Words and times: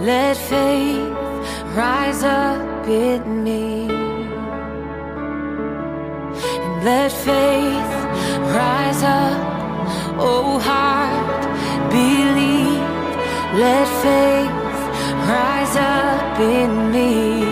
Let 0.00 0.36
faith 0.36 1.12
rise 1.76 2.22
up 2.22 2.86
in 2.86 3.42
me. 3.42 3.88
And 6.62 6.84
let 6.84 7.10
faith 7.10 7.94
rise 8.54 9.02
up, 9.02 9.38
oh 10.20 10.60
heart, 10.60 11.42
believe. 11.90 12.78
Let 13.58 13.88
faith 14.04 15.28
rise 15.28 15.76
up 15.76 16.38
in 16.38 16.92
me. 16.92 17.47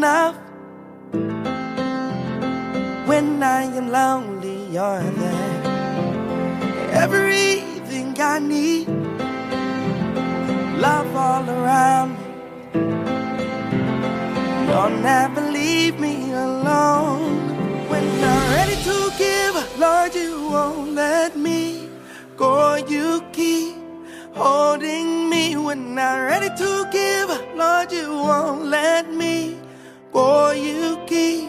enough. 0.00 0.36
When 3.10 3.42
I 3.42 3.64
am 3.78 3.90
lonely, 3.90 4.58
you're 4.74 5.10
there. 5.22 5.60
Everything 7.04 8.08
I 8.18 8.38
need, 8.38 8.88
love 10.86 11.14
all 11.14 11.44
around 11.56 12.10
me. 12.16 12.26
You'll 14.68 14.96
never 15.12 15.42
leave 15.58 16.00
me 16.00 16.32
alone. 16.32 17.36
When 17.90 18.06
I'm 18.32 18.42
ready 18.56 18.76
to 18.88 18.96
give, 19.18 19.54
Lord, 19.78 20.14
you 20.14 20.48
won't 20.48 20.92
let 20.94 21.36
me 21.36 21.90
go. 22.38 22.76
You 22.76 23.22
keep 23.32 23.76
holding 24.32 25.28
me 25.28 25.56
when 25.56 25.98
I'm 25.98 26.24
ready 26.24 26.48
to 26.62 26.88
give. 26.90 27.28
Lord, 27.54 27.92
you 27.92 28.08
won't 28.08 28.64
let 28.64 29.12
me 29.12 29.59
for 30.20 30.54
you 30.54 30.98
keep 31.06 31.48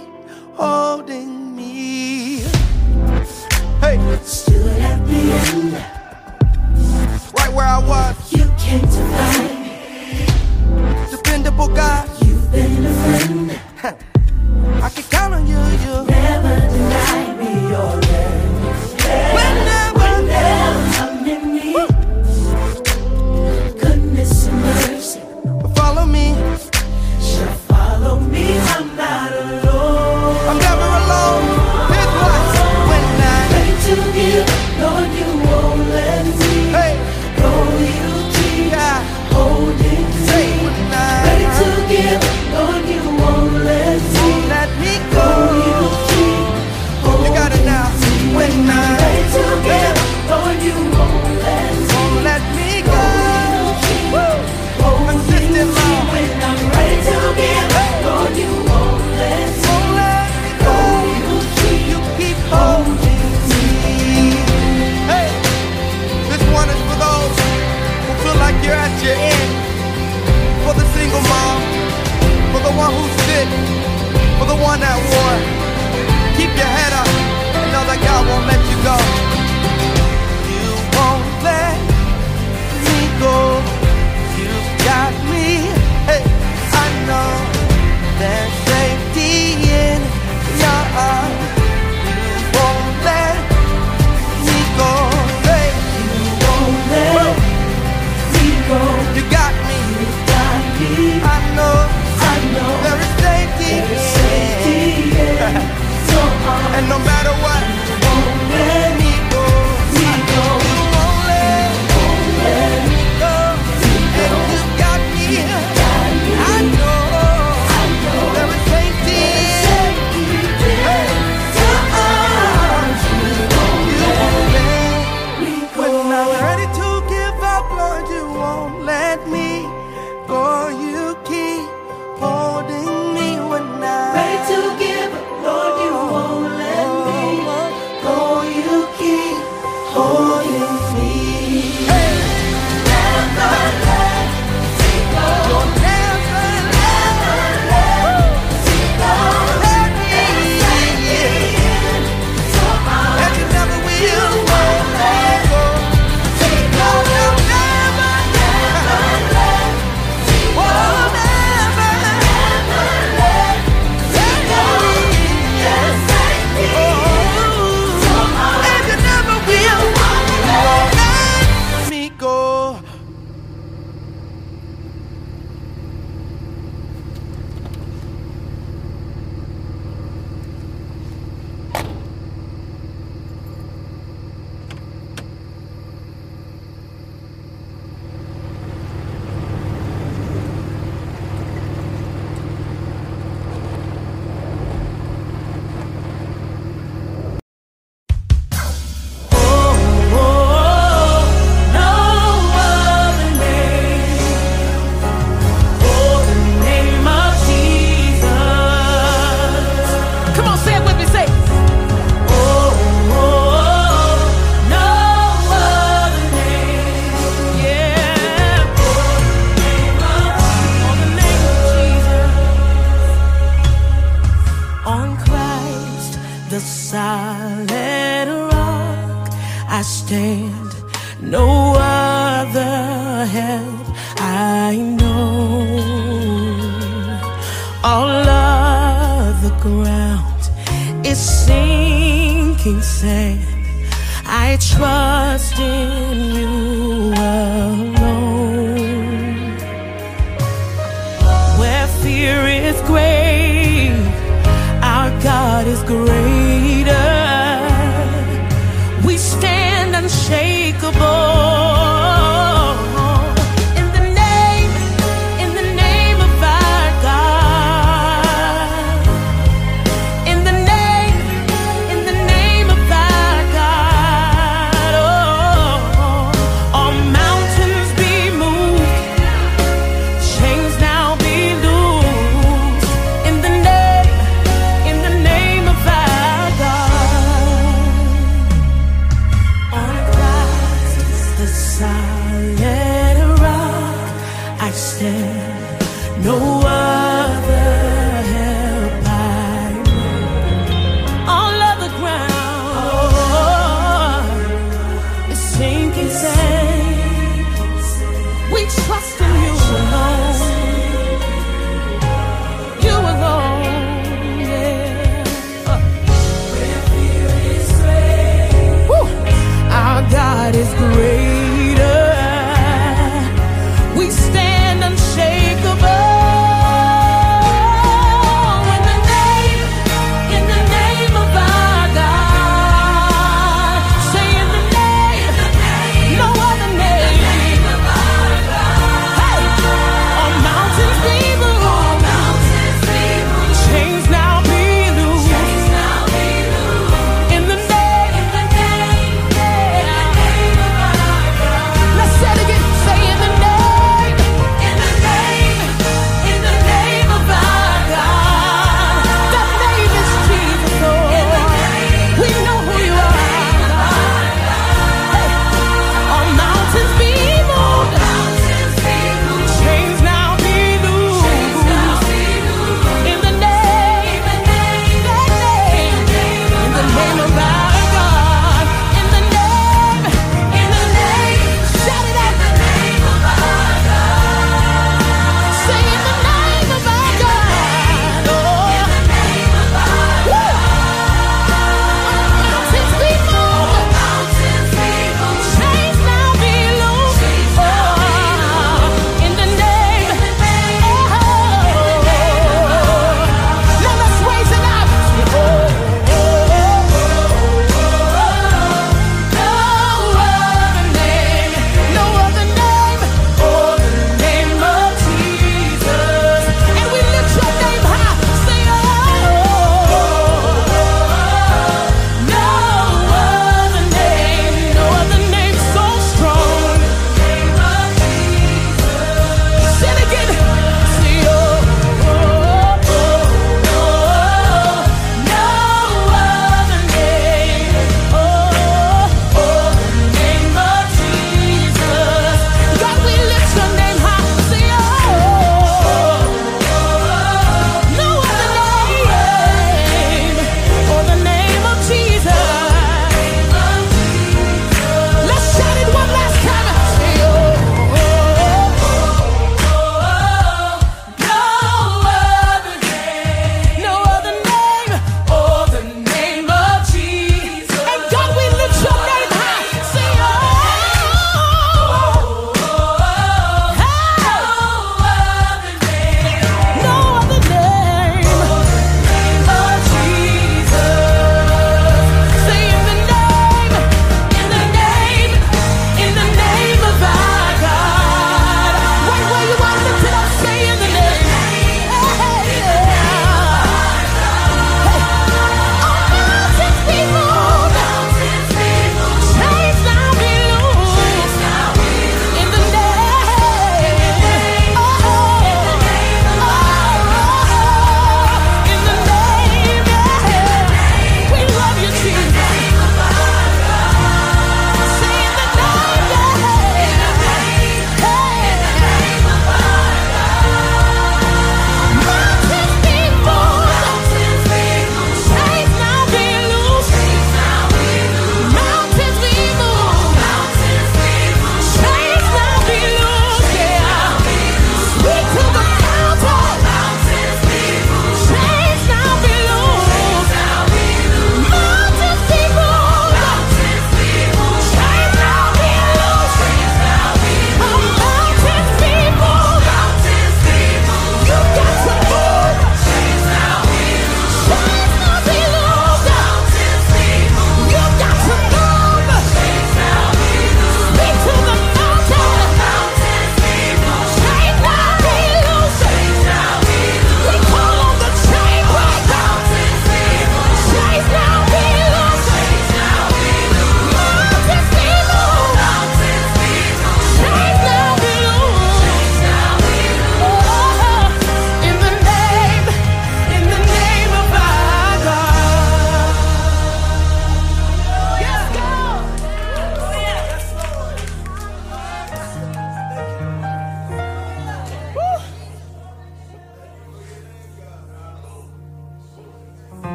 holding 0.56 1.56
me. 1.58 2.40
Hey, 3.84 3.98
stood 4.24 4.78
at 4.90 5.00
the 5.10 5.22
end, 5.42 5.74
right 7.38 7.52
where 7.56 7.70
I 7.78 7.80
was. 7.92 8.16
You 8.32 8.46
came 8.64 8.88
to 8.96 9.02
find 9.16 9.54
me, 9.64 9.76
dependable 11.16 11.68
guy. 11.68 12.08
You've 12.26 12.50
been 12.52 12.86
a 12.86 12.94
friend. 13.02 13.60
I 14.86 14.90
can 14.96 15.06
count 15.16 15.34
on 15.34 15.44
you. 15.52 15.62
You 15.86 15.96
never 16.18 16.56
deny 16.74 17.24
me. 17.40 17.52
You're 17.72 18.11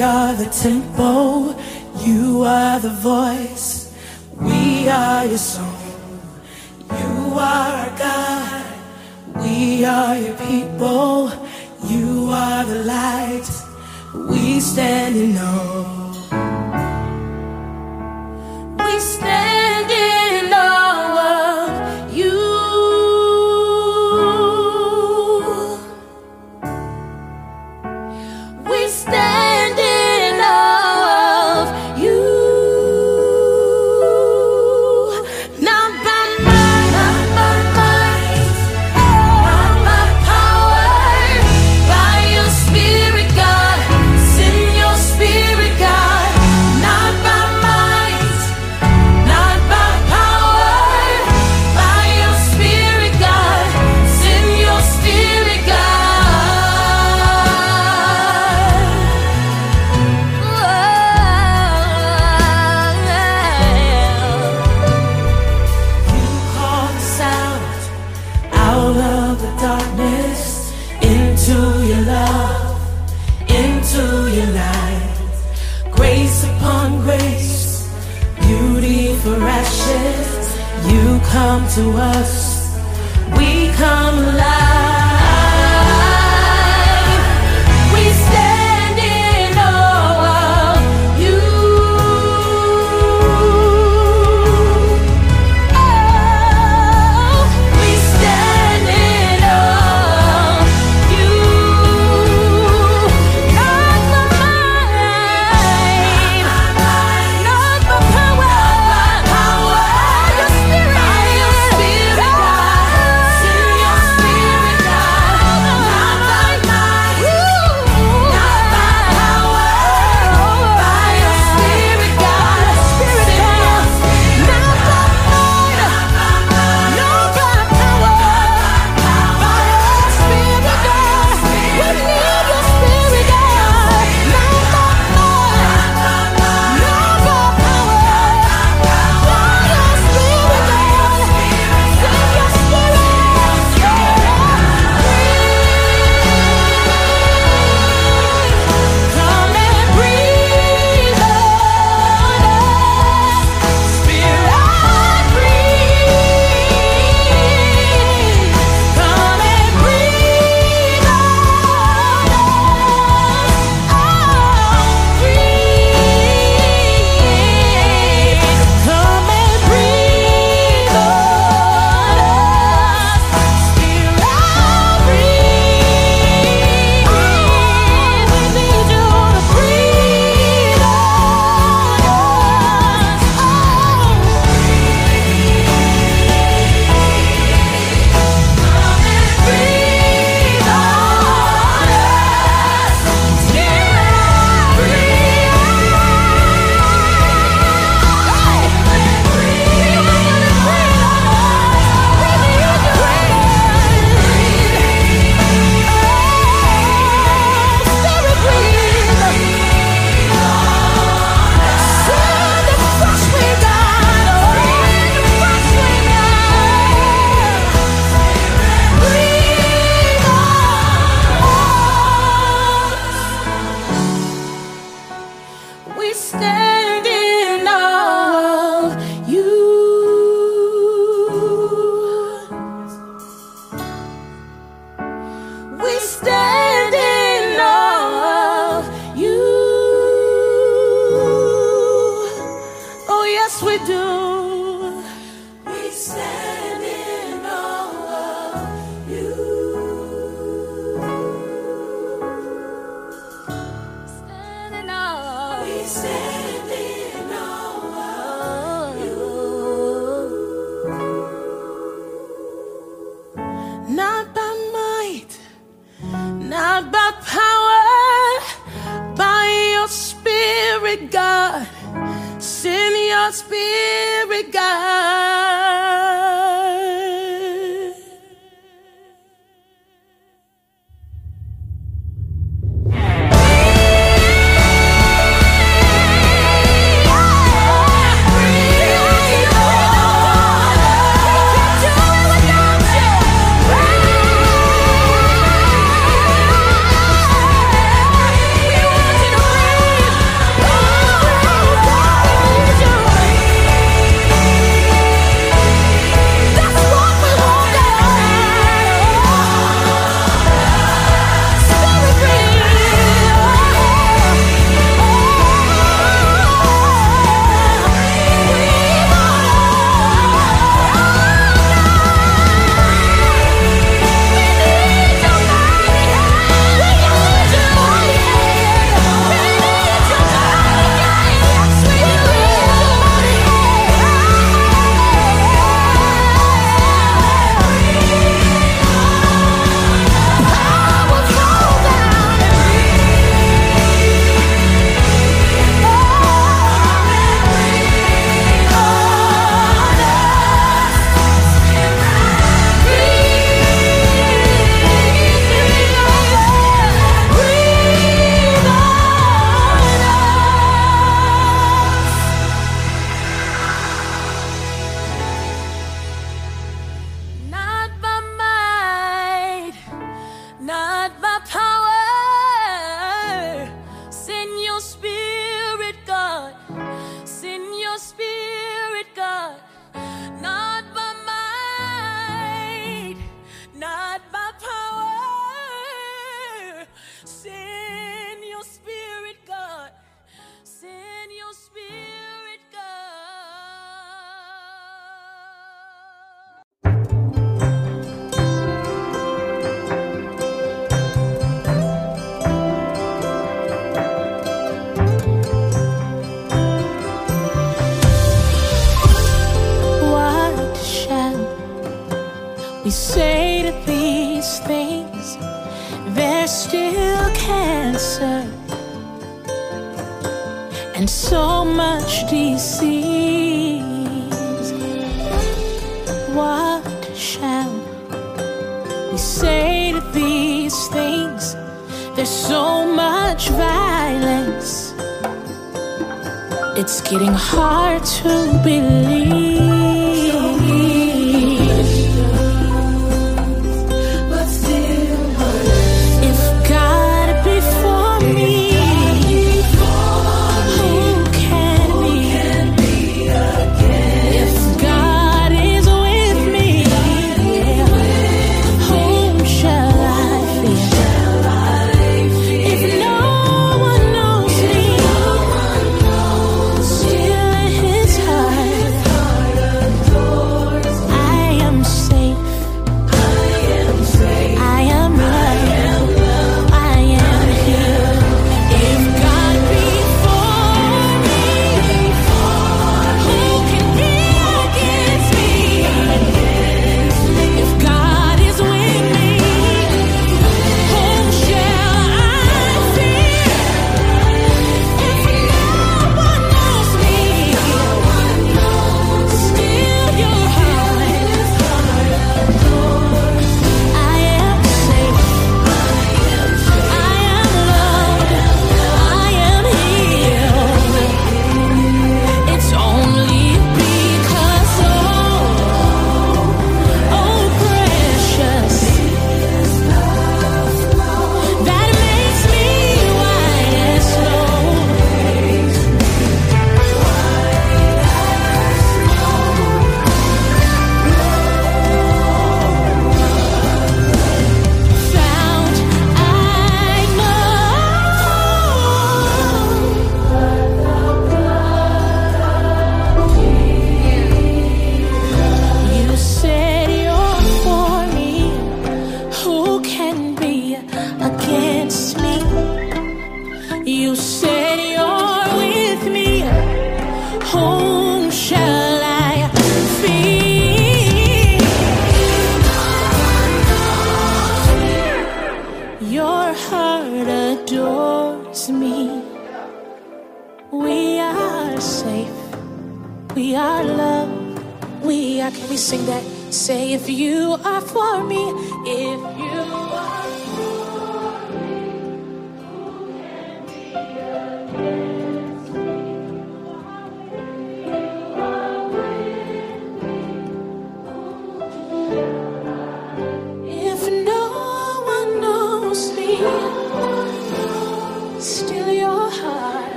You 0.00 0.06
are 0.06 0.32
the 0.32 0.46
tempo, 0.46 1.54
you 1.98 2.42
are 2.44 2.80
the 2.80 2.88
voice. 2.88 3.94
We 4.34 4.88
are 4.88 5.26
your 5.26 5.36
song, 5.36 5.76
you 6.88 7.34
are 7.34 7.72
our 7.82 7.98
God. 7.98 8.64
We 9.44 9.84
are 9.84 10.16
your 10.16 10.36
people, 10.38 11.30
you 11.86 12.30
are 12.32 12.64
the 12.64 12.82
light. 12.82 13.46
We 14.14 14.60
stand 14.60 15.16
in 15.16 15.36
awe. 15.36 15.99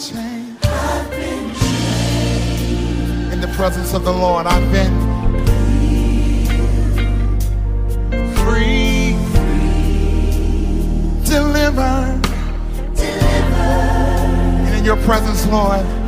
changed. 0.00 0.64
I've 0.64 1.10
been 1.10 1.54
changed. 1.54 3.32
In 3.34 3.40
the 3.40 3.48
presence 3.48 3.92
of 3.92 4.04
the 4.04 4.12
Lord, 4.12 4.46
I've 4.46 4.72
been 4.72 4.98
free, 8.36 9.14
free. 9.34 9.70
delivered. 11.24 12.22
delivered. 12.94 13.60
And 14.66 14.78
in 14.78 14.84
your 14.84 14.96
presence, 14.98 15.46
Lord. 15.46 15.99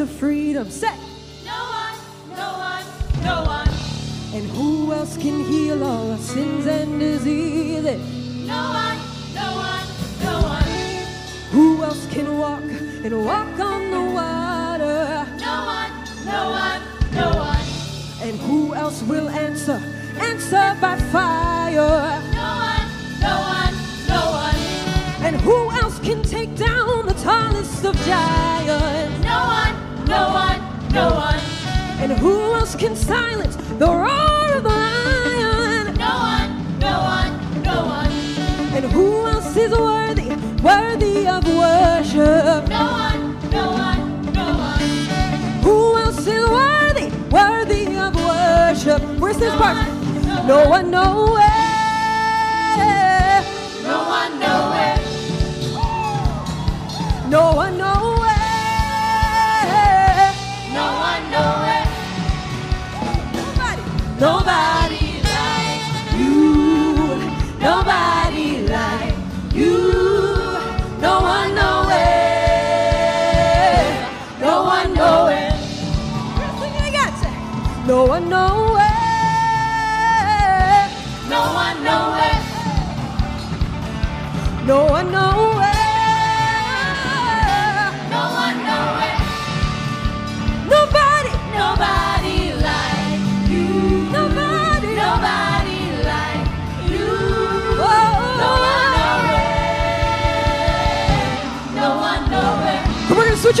to 0.00 0.06
freedom. 0.06 0.70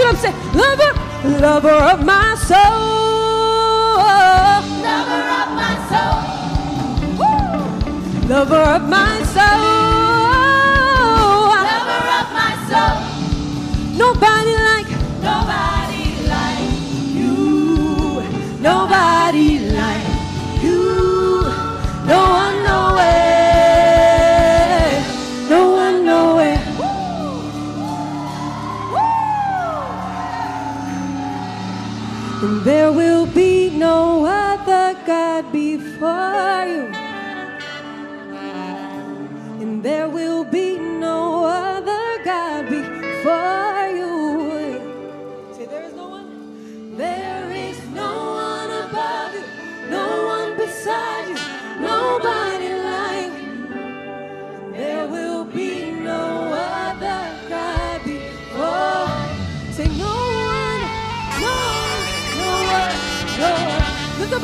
you 0.00 0.08
up 0.08 0.16
say, 0.16 0.32
Lover, 0.54 0.92
lover 1.40 1.78
of 1.92 2.04
my 2.04 2.34
soul. 2.48 2.80
Lover 4.86 5.24
of 5.40 5.48
my 5.60 5.74
soul. 5.90 6.20
Woo! 7.20 8.28
Lover 8.28 8.62
of 8.76 8.82
my 8.88 9.22
soul. 9.24 9.29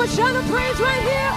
Coachella 0.07 0.41
praise 0.49 0.79
right 0.79 1.03
here. 1.03 1.36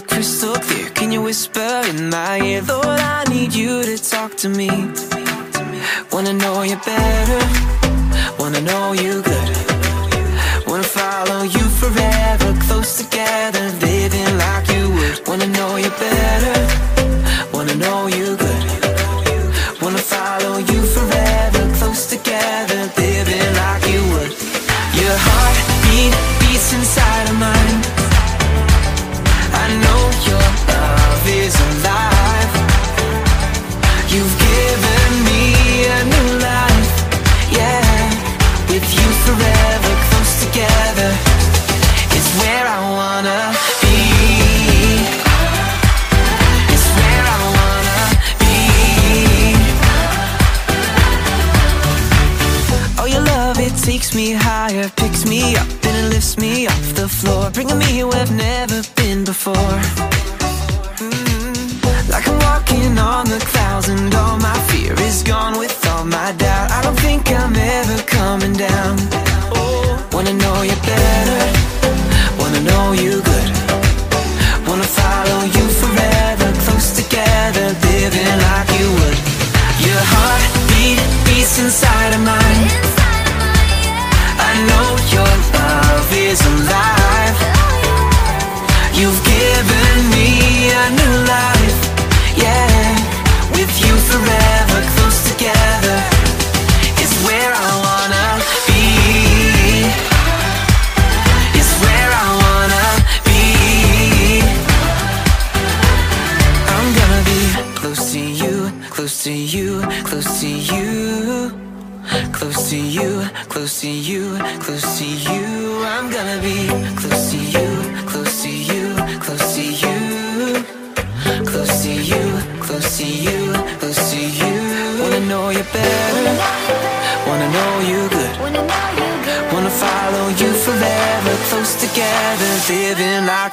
crystal 0.00 0.54
clear. 0.54 0.90
Can 0.90 1.12
you 1.12 1.22
whisper 1.22 1.82
in 1.88 2.10
my 2.10 2.40
ear, 2.40 2.62
Lord? 2.62 2.86
I 2.86 3.24
need 3.28 3.54
you 3.54 3.82
to 3.82 3.96
talk 3.98 4.36
to 4.38 4.48
me. 4.48 4.68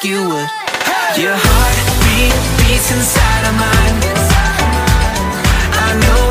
you 0.08 0.24
would. 0.24 0.50
Your 1.20 1.36
heartbeat 1.36 2.32
beats 2.60 2.92
inside 2.96 3.44
of 3.50 3.56
mine. 3.60 3.98
I 5.84 6.00
know 6.00 6.27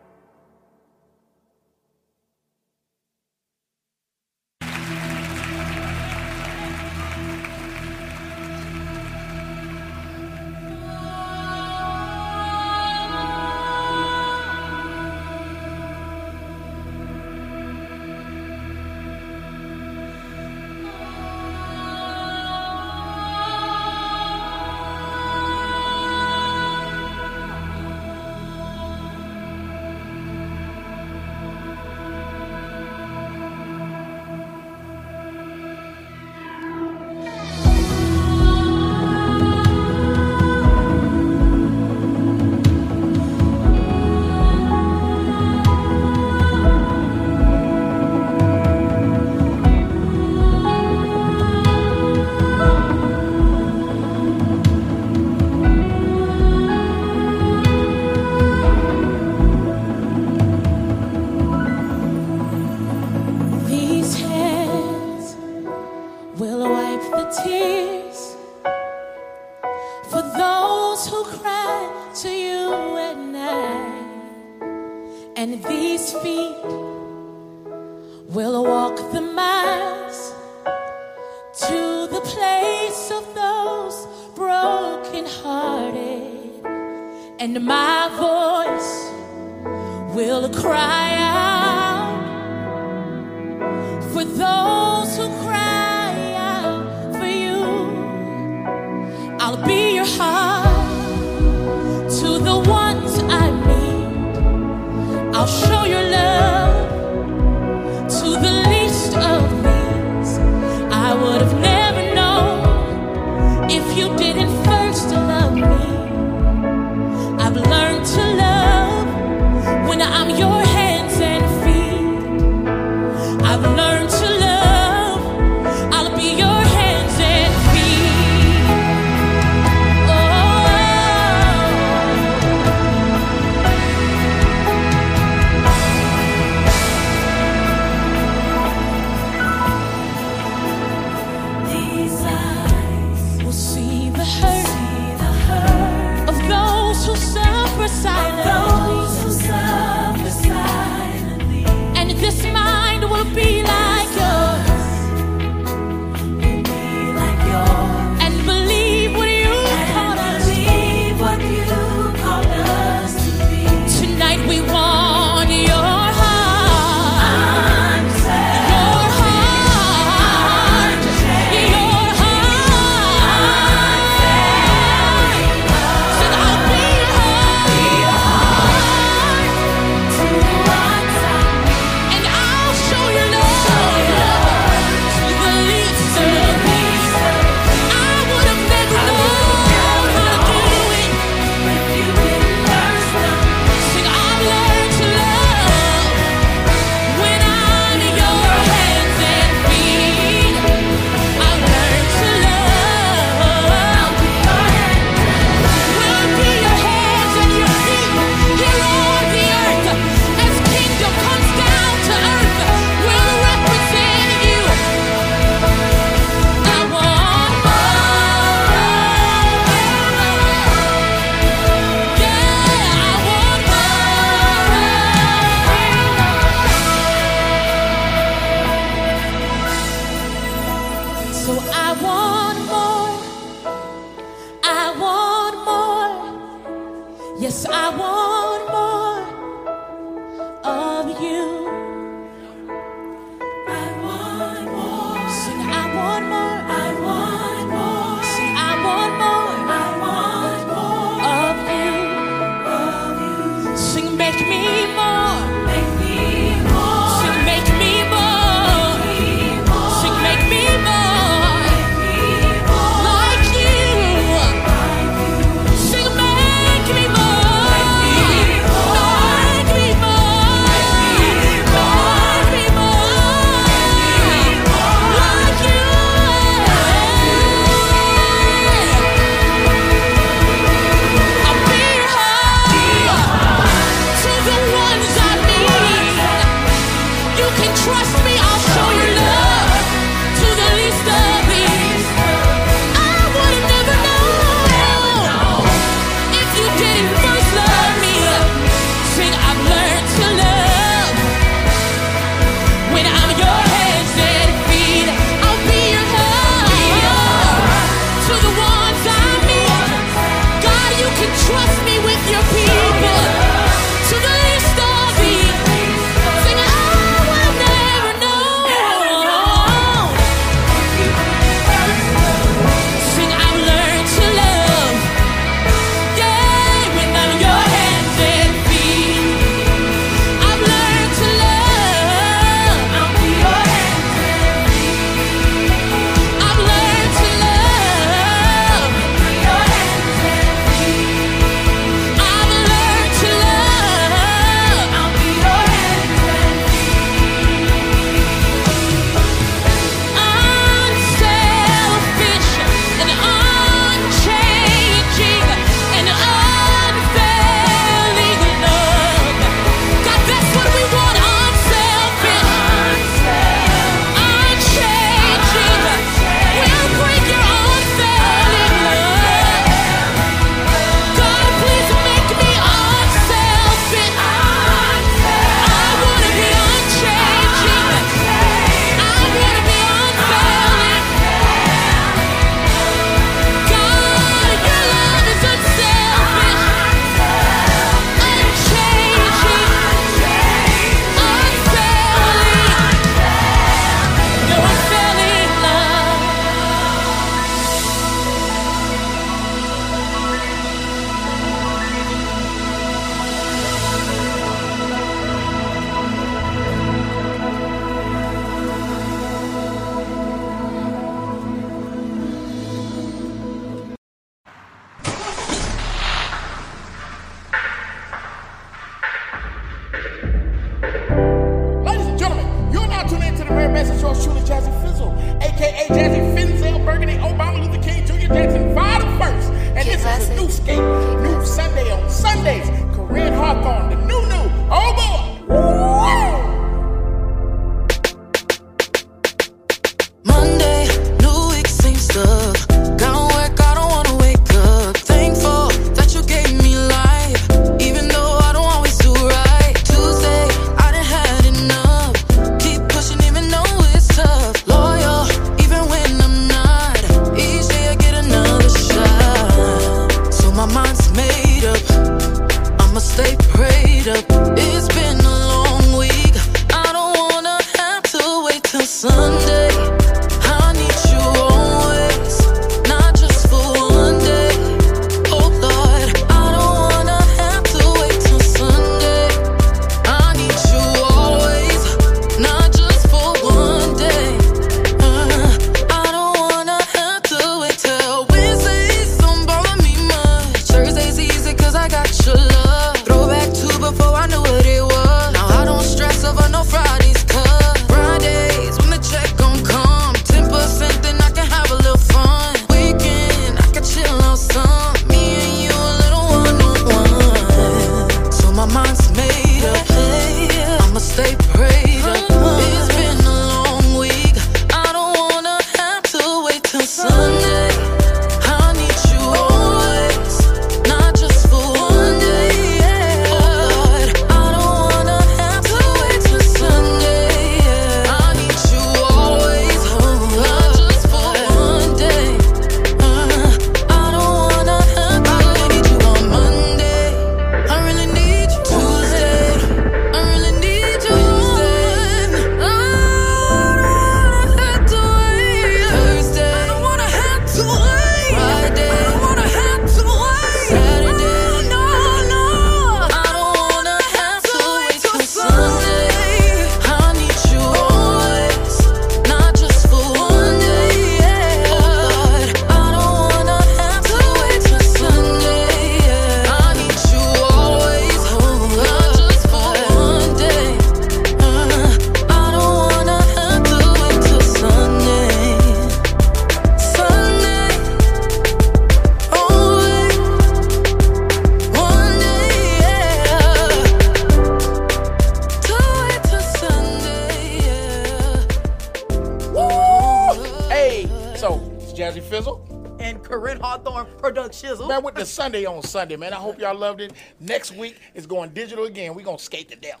Corinne 593.46 593.60
Hawthorne 593.60 594.06
Productions. 594.18 594.80
Man, 594.80 595.04
with 595.04 595.14
the 595.14 595.24
Sunday 595.24 595.66
on 595.66 595.80
Sunday, 595.80 596.16
man. 596.16 596.32
I 596.32 596.36
hope 596.36 596.58
y'all 596.58 596.76
loved 596.76 597.00
it. 597.00 597.12
Next 597.38 597.70
week 597.70 598.00
is 598.12 598.26
going 598.26 598.50
digital 598.50 598.86
again. 598.86 599.14
we 599.14 599.22
going 599.22 599.36
to 599.38 599.42
skate 599.42 599.68
to 599.68 599.76
death. 599.76 600.00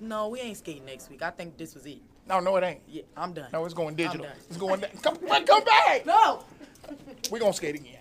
No, 0.00 0.28
we 0.28 0.40
ain't 0.40 0.56
skating 0.56 0.86
next 0.86 1.10
week. 1.10 1.20
I 1.22 1.28
think 1.28 1.58
this 1.58 1.74
was 1.74 1.84
it. 1.84 1.98
No, 2.26 2.40
no, 2.40 2.56
it 2.56 2.64
ain't. 2.64 2.80
Yeah, 2.88 3.02
I'm 3.18 3.34
done. 3.34 3.48
No, 3.52 3.66
it's 3.66 3.74
going 3.74 3.96
digital. 3.96 4.26
It's 4.48 4.56
going. 4.56 4.80
Come, 5.02 5.16
come, 5.16 5.44
come 5.44 5.64
back. 5.64 6.06
No. 6.06 6.42
we 7.30 7.38
going 7.38 7.52
to 7.52 7.56
skate 7.56 7.74
again. 7.74 7.98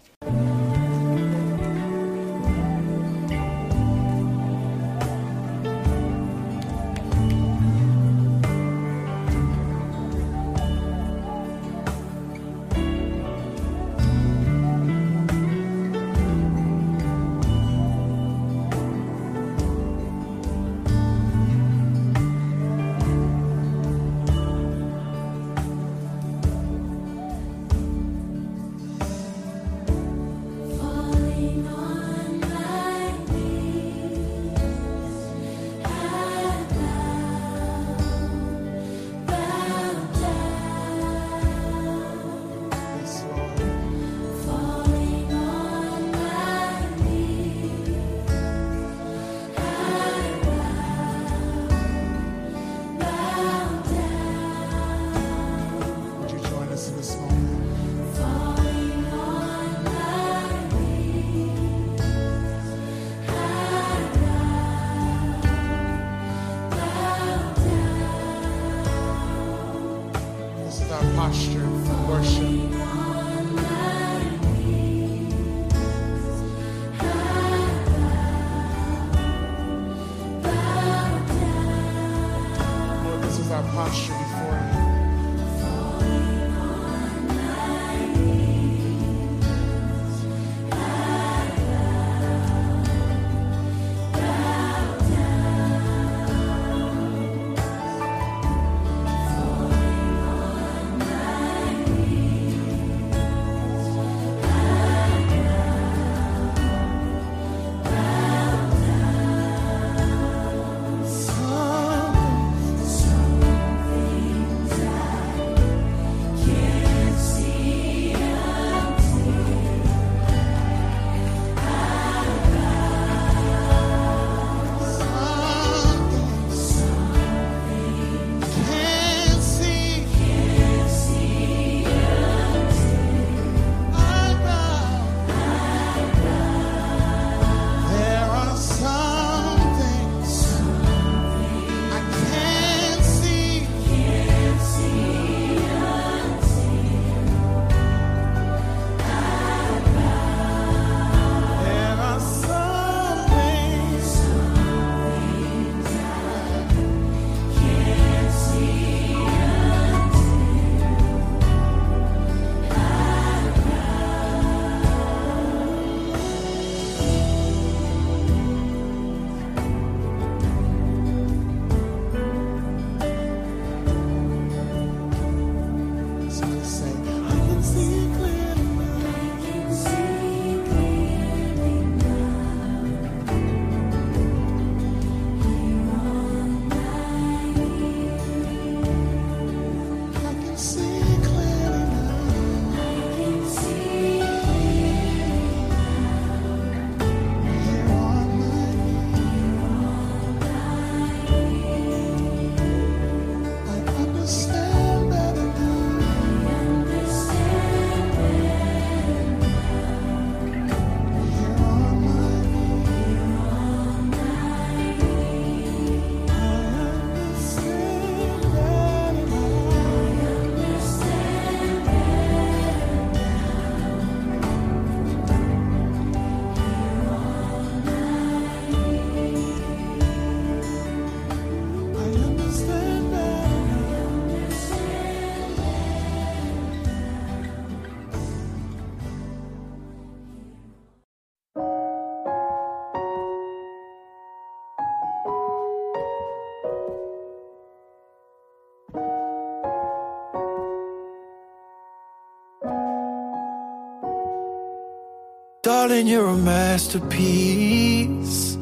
You're 256.06 256.28
a 256.28 256.36
masterpiece. 256.36 258.58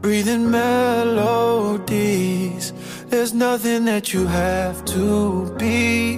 Breathing 0.00 0.50
melodies. 0.50 2.72
There's 3.08 3.34
nothing 3.34 3.84
that 3.84 4.14
you 4.14 4.26
have 4.26 4.82
to 4.86 5.54
be. 5.58 6.14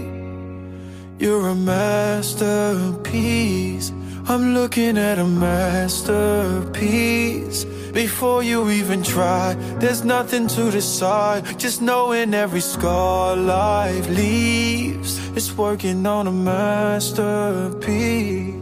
You're 1.18 1.48
a 1.48 1.54
masterpiece. 1.54 3.90
I'm 4.28 4.54
looking 4.54 4.96
at 4.96 5.18
a 5.18 5.26
masterpiece. 5.26 7.64
Before 7.92 8.44
you 8.44 8.70
even 8.70 9.02
try, 9.02 9.56
there's 9.80 10.04
nothing 10.04 10.46
to 10.46 10.70
decide. 10.70 11.58
Just 11.58 11.82
knowing 11.82 12.34
every 12.34 12.60
scar 12.60 13.34
life 13.34 14.08
leaves 14.08 15.18
is 15.36 15.52
working 15.54 16.06
on 16.06 16.28
a 16.28 16.32
masterpiece. 16.32 18.59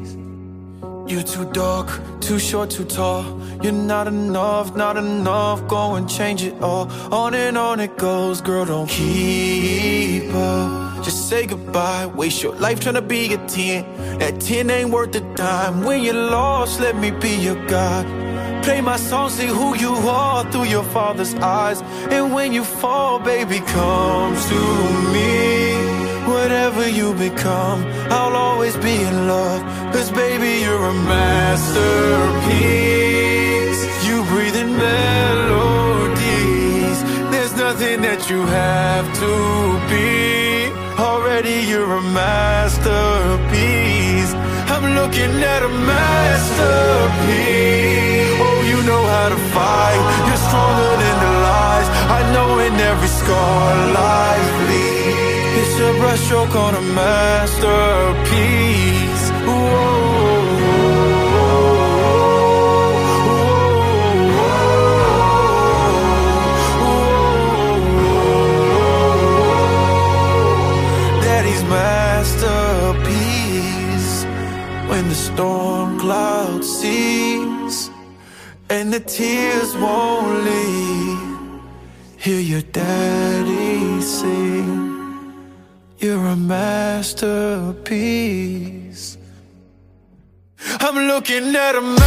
You 1.09 1.23
too 1.23 1.47
dark, 1.53 1.89
too 2.21 2.39
short, 2.39 2.69
too 2.69 2.85
tall. 2.85 3.25
You're 3.63 3.73
not 3.73 4.09
enough, 4.09 4.77
not 4.77 4.99
enough. 4.99 5.67
Go 5.67 5.95
and 5.95 6.07
change 6.07 6.43
it 6.43 6.61
all. 6.61 6.87
On 7.11 7.33
and 7.33 7.57
on 7.57 7.81
it 7.81 7.97
goes, 7.97 8.43
girl. 8.43 8.67
Don't 8.67 8.87
keep 8.91 10.31
up. 10.35 11.03
Just 11.03 11.31
say 11.31 11.47
goodbye. 11.47 12.05
Waste 12.05 12.43
your 12.43 12.55
life 12.57 12.81
trying 12.81 12.97
to 12.97 13.01
be 13.01 13.33
a 13.33 13.39
10. 13.39 14.19
That 14.19 14.39
10 14.39 14.69
ain't 14.69 14.91
worth 14.91 15.15
a 15.15 15.21
dime. 15.35 15.83
When 15.83 16.03
you're 16.03 16.13
lost, 16.13 16.79
let 16.79 16.95
me 16.95 17.11
be 17.11 17.35
your 17.37 17.57
guide. 17.69 18.63
Play 18.63 18.83
my 18.83 18.99
song, 18.99 19.31
see 19.31 19.47
who 19.47 19.75
you 19.77 19.95
are 19.95 20.45
through 20.53 20.65
your 20.65 20.85
father's 20.85 21.35
eyes. 21.37 21.81
And 22.11 22.35
when 22.35 22.53
you 22.53 22.65
fall, 22.65 23.19
baby, 23.19 23.61
come 23.61 24.37
to 24.37 24.61
me. 25.15 26.08
Whatever 26.29 26.85
you 26.87 27.15
become, 27.15 27.81
I'll 28.11 28.37
always 28.37 28.77
be 28.77 28.97
in 29.03 29.27
love. 29.27 29.63
Cause 29.95 30.11
baby, 30.11 30.61
you're 30.65 30.85
a 30.85 30.93
masterpiece. 30.93 31.69
You 34.07 34.17
breathe 34.31 34.57
in 34.57 34.77
melodies. 34.77 36.19
There's 37.33 37.55
nothing 37.57 38.03
that 38.03 38.29
you 38.29 38.41
have 38.43 39.07
to 39.23 39.33
be. 39.89 40.69
Already 41.01 41.57
you're 41.71 41.97
a 41.97 42.03
masterpiece. 42.03 42.79
I'm 44.73 44.85
looking 45.01 45.33
at 45.55 45.63
a 45.71 45.73
masterpiece. 45.93 47.09
Oh, 48.45 48.61
you 48.71 48.79
know 48.91 49.03
how 49.15 49.29
to 49.35 49.39
fight. 49.57 50.03
You're 50.29 50.45
stronger 50.49 50.93
than 51.03 51.17
the 51.25 51.33
lies. 51.49 51.89
I 52.19 52.21
know 52.35 52.51
in 52.67 52.75
every 52.91 53.13
scar 53.21 53.69
life 54.03 54.53
leads. 54.69 54.88
A 55.79 55.81
brushstroke 55.81 56.57
on 56.57 56.75
a 56.75 56.81
masterpiece. 56.81 57.59
Daddy's 71.23 71.63
masterpiece. 71.71 73.07
When 74.91 75.09
the 75.09 75.15
storm 75.15 76.01
cloud 76.01 76.65
cease 76.65 77.89
and 78.69 78.93
the 78.93 78.99
tears 78.99 79.77
won't 79.77 80.43
leave, 80.43 81.21
hear 82.17 82.41
your 82.41 82.63
daddy 82.63 84.01
sing. 84.03 84.88
You're 86.01 86.27
a 86.27 86.37
masterpiece. 86.37 87.19
I'm 90.79 91.09
looking 91.09 91.57
at 91.57 91.75
a 91.75 91.81
masterpiece. 91.81 91.99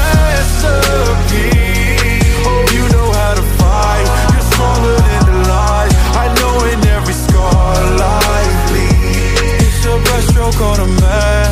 Oh, 2.47 2.65
you 2.71 2.87
know 2.87 3.11
how 3.11 3.33
to 3.33 3.41
fight. 3.59 4.07
You're 4.31 4.47
stronger 4.53 4.95
than 4.95 5.25
the 5.25 5.33
lies. 5.49 5.91
I 6.15 6.25
know 6.39 6.55
in 6.71 6.79
every 6.87 7.13
scar 7.13 7.75
life 7.99 8.71
leads. 8.71 9.59
It's 9.67 9.83
a 9.83 9.99
brushstroke 10.07 10.61
on 10.71 10.79
a 10.79 10.87
masterpiece. 10.87 11.50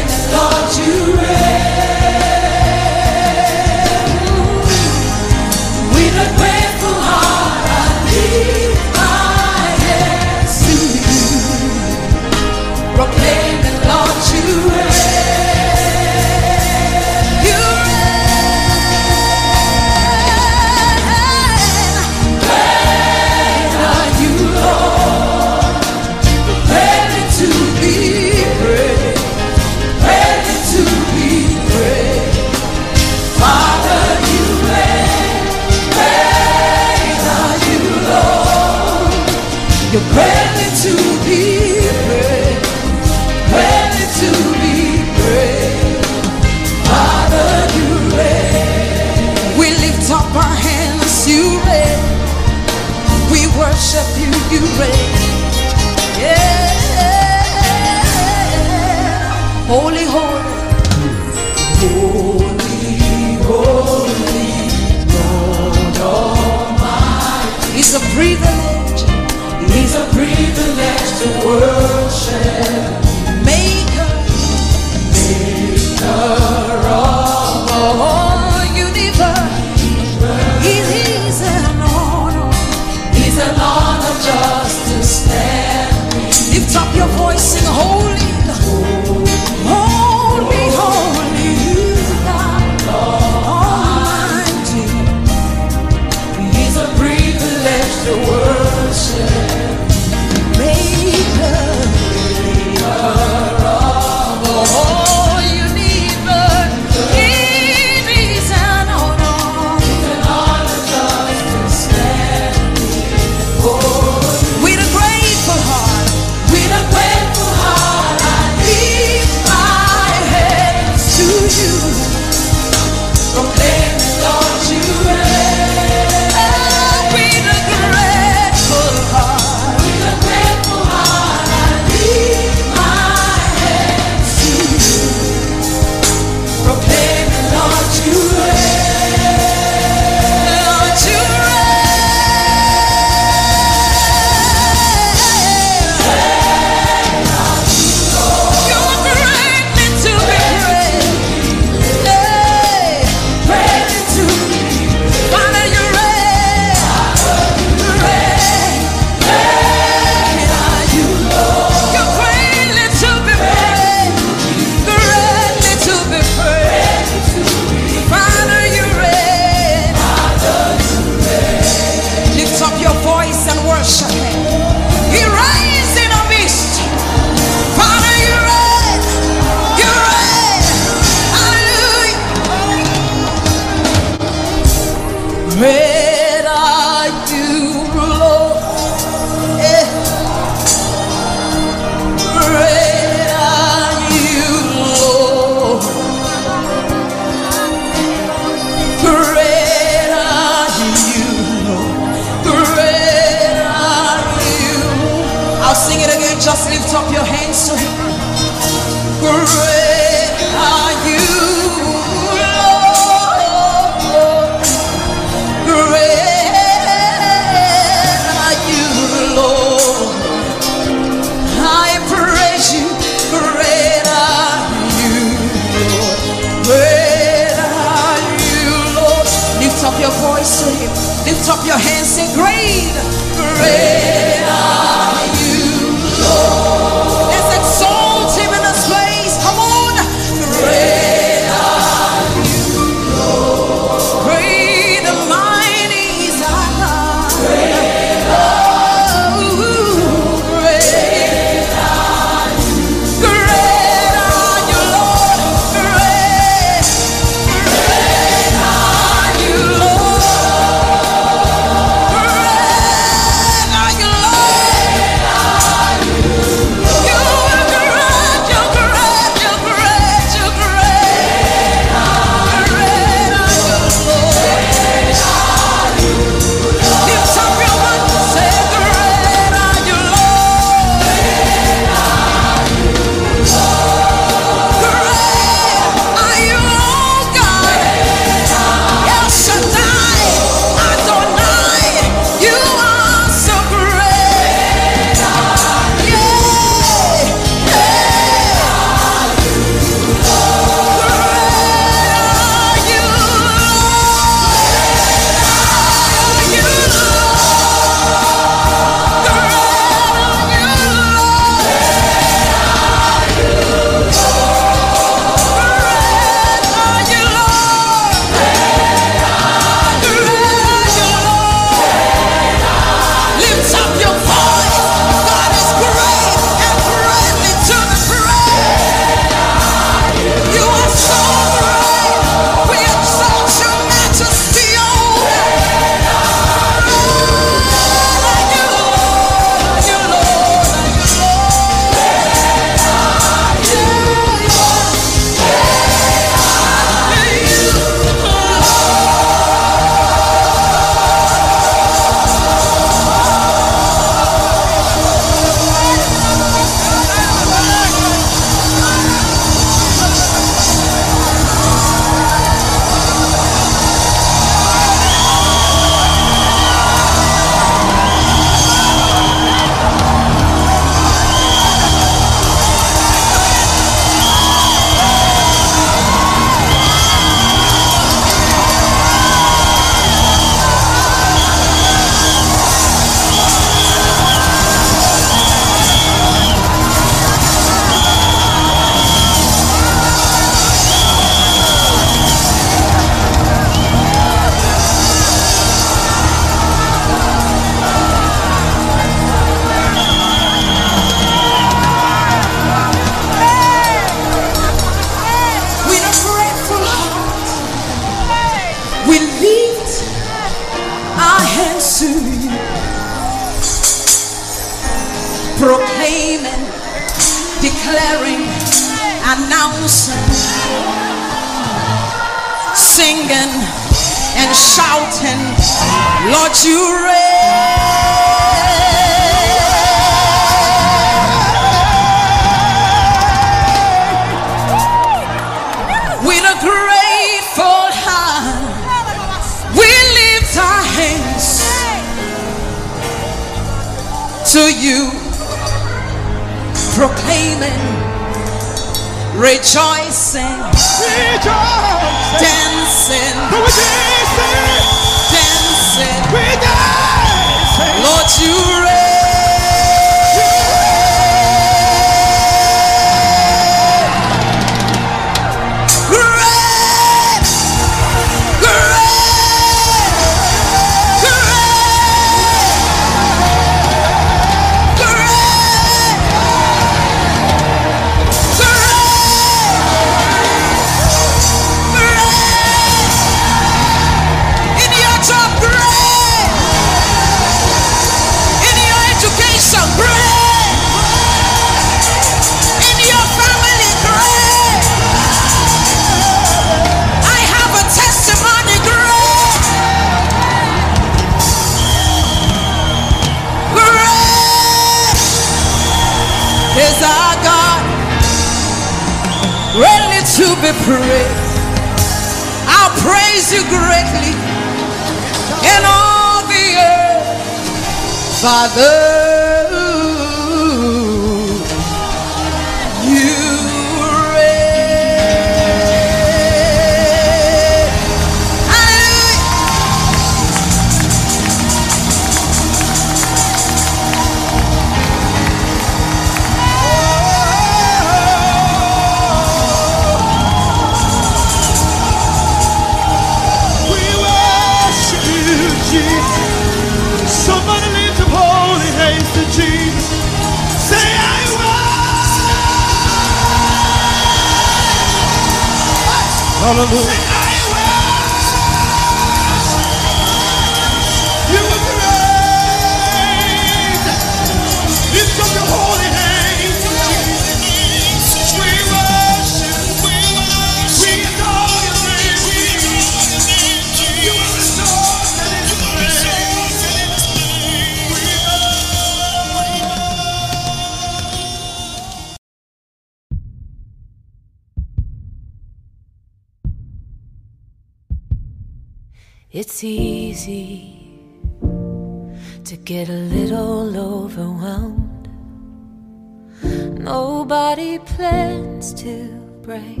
nobody 597.46 597.96
plans 598.00 598.92
to 598.92 599.28
break. 599.62 600.00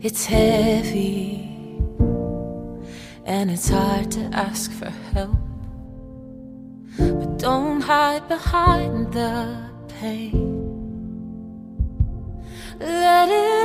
It's 0.00 0.24
heavy, 0.24 1.46
and 3.26 3.50
it's 3.50 3.68
hard 3.68 4.10
to 4.12 4.22
ask 4.32 4.72
for 4.72 4.88
help. 5.12 5.36
But 6.96 7.38
don't 7.38 7.82
hide 7.82 8.26
behind 8.26 9.12
the 9.12 9.68
pain. 10.00 10.40
Let 12.80 13.28
it 13.28 13.57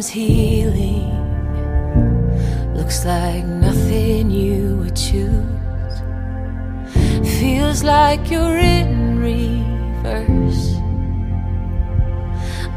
times 0.00 0.08
healing 0.08 1.12
looks 2.74 3.04
like 3.04 3.44
nothing 3.44 4.30
you 4.30 4.78
would 4.78 4.96
choose. 4.96 5.96
Feels 7.38 7.82
like 7.82 8.30
you're 8.30 8.56
in 8.56 9.18
reverse. 9.18 10.76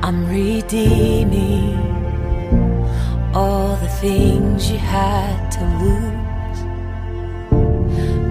I'm 0.04 0.28
redeeming 0.28 1.78
all 3.34 3.78
the 3.78 3.88
things 4.02 4.70
you 4.70 4.78
had 4.78 5.50
to 5.52 5.64
lose, 5.84 6.62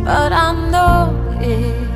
but 0.05 0.33
I 0.35 0.53
know 0.71 1.39
it. 1.41 1.92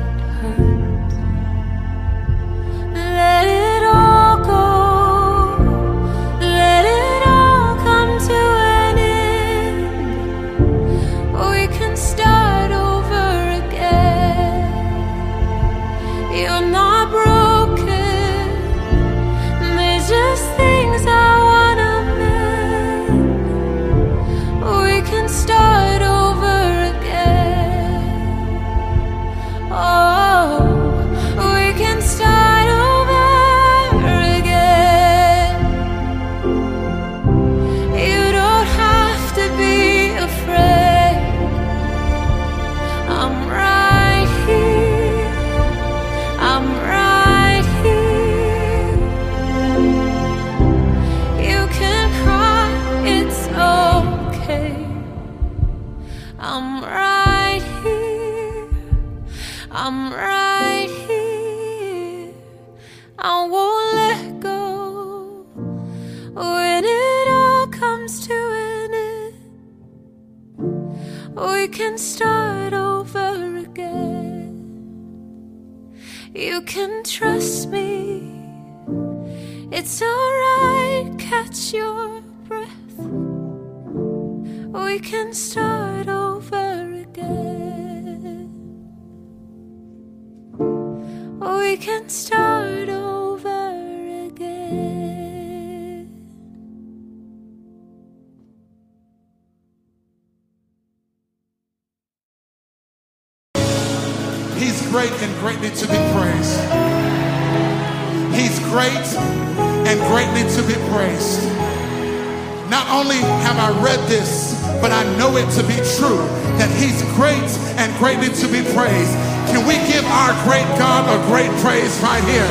Greatly 117.97 118.29
to 118.29 118.47
be 118.47 118.61
praised. 118.73 119.13
Can 119.49 119.65
we 119.65 119.75
give 119.89 120.05
our 120.05 120.33
great 120.45 120.67
God 120.77 121.09
a 121.09 121.17
great 121.27 121.49
praise 121.61 121.99
right 122.01 122.23
here? 122.23 122.45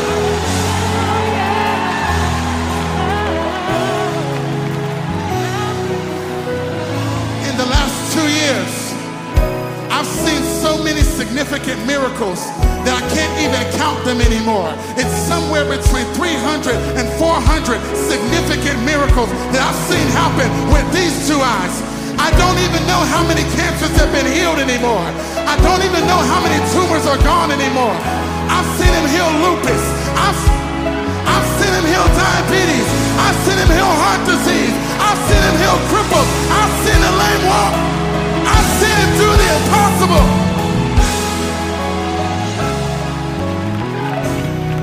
In 7.47 7.55
the 7.57 7.67
last 7.67 8.13
two 8.13 8.27
years, 8.27 8.87
I've 9.91 10.07
seen 10.07 10.43
so 10.43 10.83
many 10.83 11.03
significant 11.03 11.87
miracles 11.87 12.45
that 12.83 12.95
I 12.99 13.03
can't 13.15 13.35
even 13.39 13.63
count 13.79 14.05
them 14.05 14.21
anymore. 14.21 14.75
It's 14.99 15.15
somewhere 15.31 15.65
between 15.65 16.07
300 16.19 16.75
and 16.99 17.07
400 17.19 17.79
significant 17.95 18.83
miracles 18.85 19.31
that 19.55 19.63
I've 19.63 19.83
seen 19.87 20.07
happen 20.11 20.51
with 20.75 20.87
these 20.93 21.29
two 21.29 21.39
eyes. 21.39 21.96
I 22.19 22.33
don't 22.41 22.59
even 22.65 22.83
know 22.89 23.01
how 23.13 23.23
many 23.27 23.45
cancers 23.55 23.93
have 24.01 24.11
been 24.13 24.27
healed 24.27 24.59
anymore. 24.59 25.07
I 25.47 25.55
don't 25.63 25.83
even 25.85 26.03
know 26.09 26.21
how 26.27 26.41
many 26.41 26.59
tumors 26.73 27.07
are 27.07 27.21
gone 27.23 27.53
anymore. 27.53 27.95
I've 28.49 28.69
seen 28.81 28.93
him 28.93 29.07
heal 29.09 29.31
lupus. 29.45 29.83
I've, 30.17 30.41
I've 31.29 31.49
seen 31.61 31.73
him 31.77 31.87
heal 31.87 32.07
diabetes. 32.17 32.89
I've 33.21 33.39
seen 33.45 33.59
him 33.61 33.71
heal 33.71 33.93
heart 34.03 34.23
disease. 34.25 34.75
I've 34.99 35.21
seen 35.29 35.43
him 35.45 35.57
heal 35.61 35.79
cripples. 35.93 36.31
I've 36.51 36.75
seen 36.83 37.01
a 37.01 37.13
lame 37.21 37.45
walk. 37.47 37.75
I've 38.49 38.71
seen 38.81 38.97
him 38.97 39.13
do 39.21 39.29
the 39.31 39.49
impossible. 39.61 40.27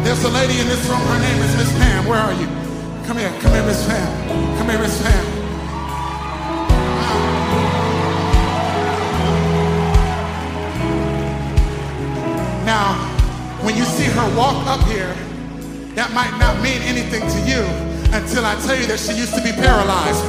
There's 0.05 0.23
a 0.23 0.31
lady 0.31 0.59
in 0.59 0.67
this 0.67 0.83
room. 0.87 1.01
Her 1.01 1.19
name 1.19 1.39
is 1.41 1.51
Miss 1.57 1.71
Pam. 1.79 2.05
Where 2.05 2.19
are 2.19 2.33
you? 2.33 2.47
Come 3.07 3.17
here. 3.17 3.33
Come 3.41 3.51
here, 3.51 3.65
Miss 3.65 3.85
Pam. 3.87 4.57
Come 4.57 4.69
here, 4.69 4.79
Miss 4.79 5.01
Pam. 5.01 5.42
Now, 12.65 12.95
when 13.59 13.75
you 13.75 13.83
see 13.83 14.07
her 14.07 14.37
walk 14.37 14.65
up 14.71 14.79
here, 14.87 15.11
that 15.99 16.15
might 16.15 16.31
not 16.39 16.63
mean 16.63 16.79
anything 16.87 17.19
to 17.19 17.39
you 17.43 17.59
until 18.15 18.47
I 18.47 18.55
tell 18.63 18.79
you 18.79 18.87
that 18.87 19.03
she 19.03 19.11
used 19.19 19.35
to 19.35 19.43
be 19.43 19.51
paralyzed. 19.51 20.23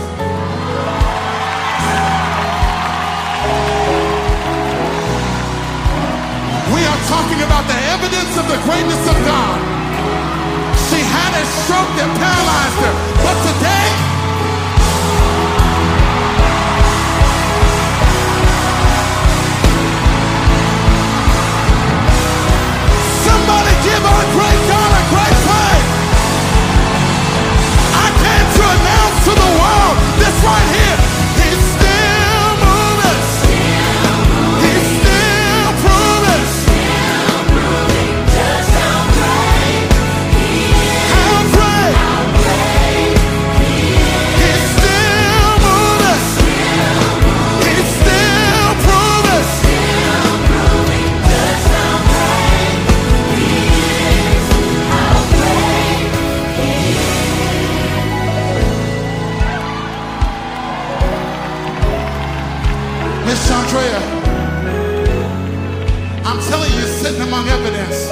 We 6.74 6.82
are 6.82 7.00
talking 7.06 7.38
about 7.46 7.70
the 7.70 7.78
evidence 7.94 8.34
of 8.34 8.50
the 8.50 8.58
greatness 8.66 9.02
of 9.06 9.14
God. 9.22 9.56
She 10.90 11.06
had 11.06 11.38
a 11.38 11.44
stroke 11.62 11.86
that 12.02 12.10
paralyzed 12.18 12.78
her, 12.82 12.94
but 13.22 13.36
today, 13.46 13.93
give 23.94 24.04
our 24.06 24.24
great 24.34 24.60
God 24.66 24.90
a 24.90 25.02
great 25.12 25.36
praise. 25.46 25.86
I 27.94 28.08
came 28.22 28.46
to 28.58 28.62
announce 28.74 29.18
to 29.26 29.32
the 29.38 29.50
world 29.60 29.96
this 30.18 30.36
right 30.42 30.68
here. 30.74 31.23
Miss 63.54 63.72
Chandrea, 63.72 64.00
I'm 66.24 66.40
telling 66.48 66.72
you, 66.72 66.82
sitting 66.82 67.20
among 67.22 67.48
evidence. 67.48 68.10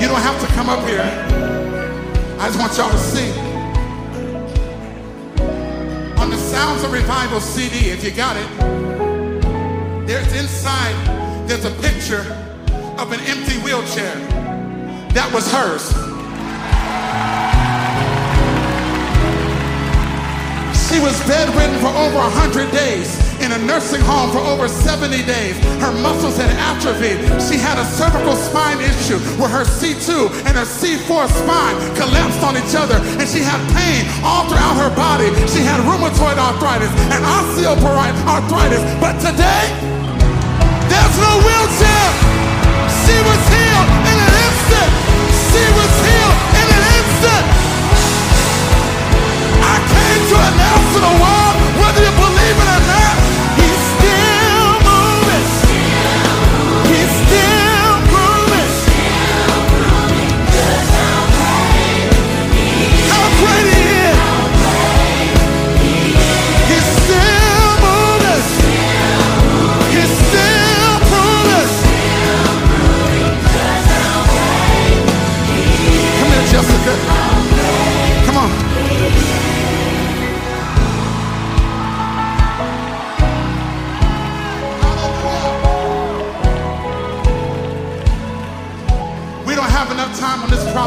You 0.00 0.08
don't 0.08 0.20
have 0.20 0.40
to 0.40 0.46
come 0.54 0.68
up 0.68 0.86
here. 0.86 1.02
I 2.38 2.46
just 2.46 2.58
want 2.58 2.76
y'all 2.76 2.90
to 2.90 2.98
see. 2.98 3.30
On 6.20 6.28
the 6.30 6.36
Sounds 6.36 6.82
of 6.84 6.92
Revival 6.92 7.40
CD, 7.40 7.90
if 7.90 8.04
you 8.04 8.10
got 8.10 8.36
it, 8.36 10.06
there's 10.06 10.32
inside, 10.34 10.94
there's 11.48 11.64
a 11.64 11.74
picture 11.80 12.22
of 12.98 13.12
an 13.12 13.20
empty 13.20 13.58
wheelchair. 13.60 14.14
That 15.14 15.30
was 15.32 15.50
hers. 15.50 15.92
She 20.88 21.00
was 21.00 21.18
bedridden 21.26 21.78
for 21.80 21.88
over 21.88 22.18
a 22.18 22.28
100 22.28 22.70
days, 22.70 23.31
in 23.42 23.50
a 23.50 23.58
nursing 23.58 24.00
home 24.00 24.30
for 24.30 24.38
over 24.38 24.68
70 24.68 25.26
days. 25.26 25.58
Her 25.82 25.90
muscles 25.98 26.38
had 26.38 26.54
atrophied. 26.54 27.18
She 27.42 27.58
had 27.58 27.76
a 27.76 27.84
cervical 27.84 28.38
spine 28.38 28.78
issue 28.78 29.18
where 29.36 29.50
her 29.50 29.66
C2 29.66 30.30
and 30.46 30.54
her 30.54 30.64
C4 30.64 31.26
spine 31.26 31.76
collapsed 31.98 32.42
on 32.46 32.54
each 32.56 32.74
other, 32.78 33.02
and 33.18 33.26
she 33.26 33.42
had 33.42 33.58
pain 33.74 34.06
all 34.22 34.46
throughout 34.46 34.78
her 34.78 34.94
body. 34.94 35.28
She 35.50 35.66
had 35.66 35.82
rheumatoid 35.82 36.38
arthritis 36.38 36.90
and 37.10 37.20
osteoarthritis. 37.26 38.82
But 39.02 39.18
today, 39.18 39.66
there's 40.86 41.16
no 41.18 41.32
wheelchair. 41.42 42.08
She 43.02 43.16
was 43.18 43.40
healed 43.50 43.88
in 44.06 44.16
an 44.22 44.34
instant. 44.46 44.90
She 45.50 45.64
was 45.74 45.92
healed 46.06 46.38
in 46.62 46.66
an 46.70 46.84
instant. 46.94 47.44
I 49.66 49.76
came 49.90 50.22
to 50.30 50.36
announce 50.38 50.86
to 50.94 51.00
the 51.02 51.14
world, 51.18 51.54
whether 51.82 52.00
you 52.06 52.14
believe 52.14 52.56
it 52.62 52.68
or 52.70 52.82
not, 52.86 53.11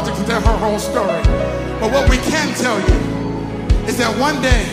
to 0.04 0.12
tell 0.26 0.40
her 0.40 0.56
whole 0.58 0.78
story. 0.78 1.22
But 1.80 1.92
what 1.92 2.08
we 2.10 2.18
can 2.18 2.54
tell 2.54 2.78
you 2.78 2.96
is 3.86 3.96
that 3.98 4.12
one 4.18 4.42
day, 4.42 4.64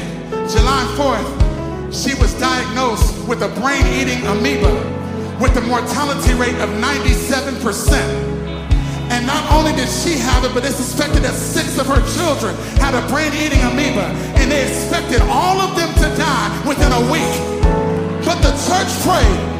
July 0.51 0.83
4th, 0.97 1.93
she 1.93 2.13
was 2.19 2.33
diagnosed 2.39 3.27
with 3.27 3.41
a 3.43 3.49
brain-eating 3.61 4.25
amoeba. 4.25 4.93
with 5.39 5.57
a 5.57 5.61
mortality 5.61 6.33
rate 6.35 6.55
of 6.61 6.69
97%. 6.79 7.93
And 9.11 9.27
not 9.27 9.51
only 9.51 9.73
did 9.73 9.89
she 9.89 10.17
have 10.17 10.45
it, 10.45 10.53
but 10.53 10.63
it's 10.63 10.77
suspected 10.77 11.23
that 11.23 11.33
six 11.33 11.77
of 11.77 11.87
her 11.87 12.01
children 12.15 12.55
had 12.79 12.95
a 12.95 13.05
brain 13.09 13.33
eating 13.33 13.59
amoeba. 13.61 14.07
And 14.39 14.51
they 14.51 14.63
expected 14.63 15.21
all 15.23 15.59
of 15.59 15.75
them 15.75 15.91
to 15.95 16.07
die 16.15 16.49
within 16.67 16.91
a 16.91 17.01
week. 17.11 17.33
But 18.25 18.41
the 18.41 18.53
church 18.65 18.91
prayed. 19.03 19.52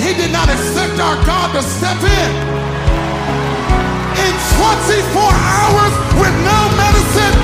He 0.00 0.14
did 0.14 0.32
not 0.32 0.48
expect 0.48 0.98
our 0.98 1.16
God 1.24 1.52
to 1.52 1.62
step 1.62 2.00
in. 2.00 2.30
In 4.16 4.34
24 4.56 5.20
hours 5.20 5.94
with 6.16 6.34
no 6.40 6.58
medicine, 6.76 7.36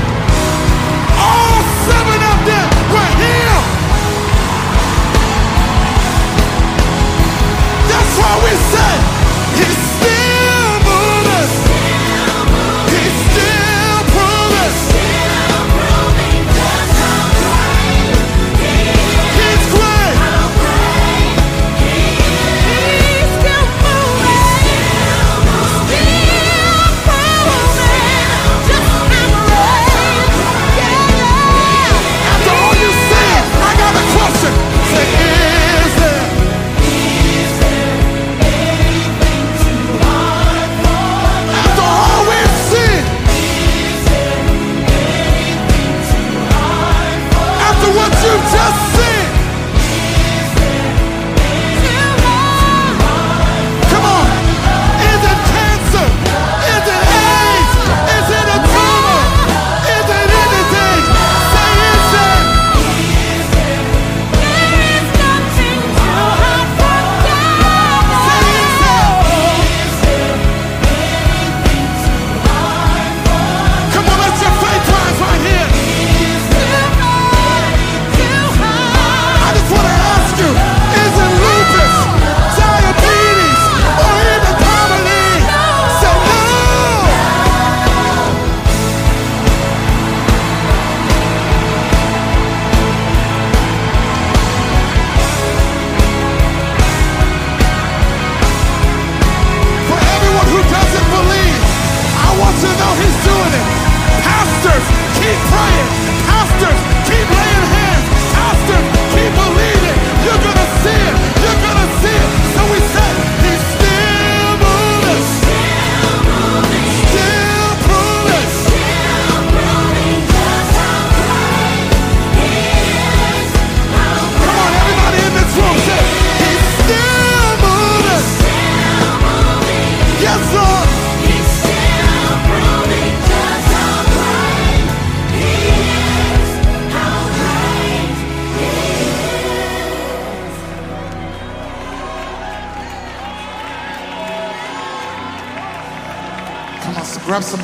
all 1.21 1.61
seven 1.85 2.21
of 2.33 2.39
them 2.49 2.69
were 2.93 3.11
healed. 3.21 3.67
That's 7.93 8.13
why 8.21 8.33
we 8.45 8.53
said, 8.73 8.96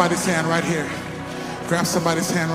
somebody's 0.03 0.27
hand 0.27 0.49
right 0.49 0.65
here. 0.65 0.91
Grab 1.69 1.87
somebody's 1.87 2.29
hand 2.29 2.51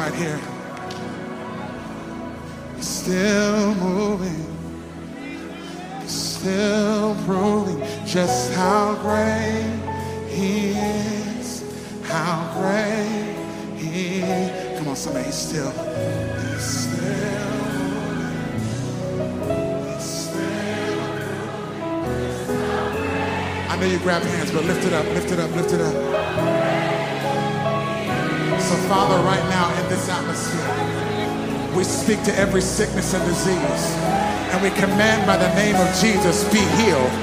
we 31.78 31.86
speak 31.86 32.18
to 32.26 32.34
every 32.34 32.62
sickness 32.62 33.14
and 33.14 33.22
disease, 33.30 33.86
and 34.50 34.58
we 34.66 34.74
command 34.82 35.22
by 35.30 35.38
the 35.38 35.46
name 35.54 35.78
of 35.78 35.86
Jesus, 36.02 36.42
be 36.50 36.66
healed. 36.82 37.14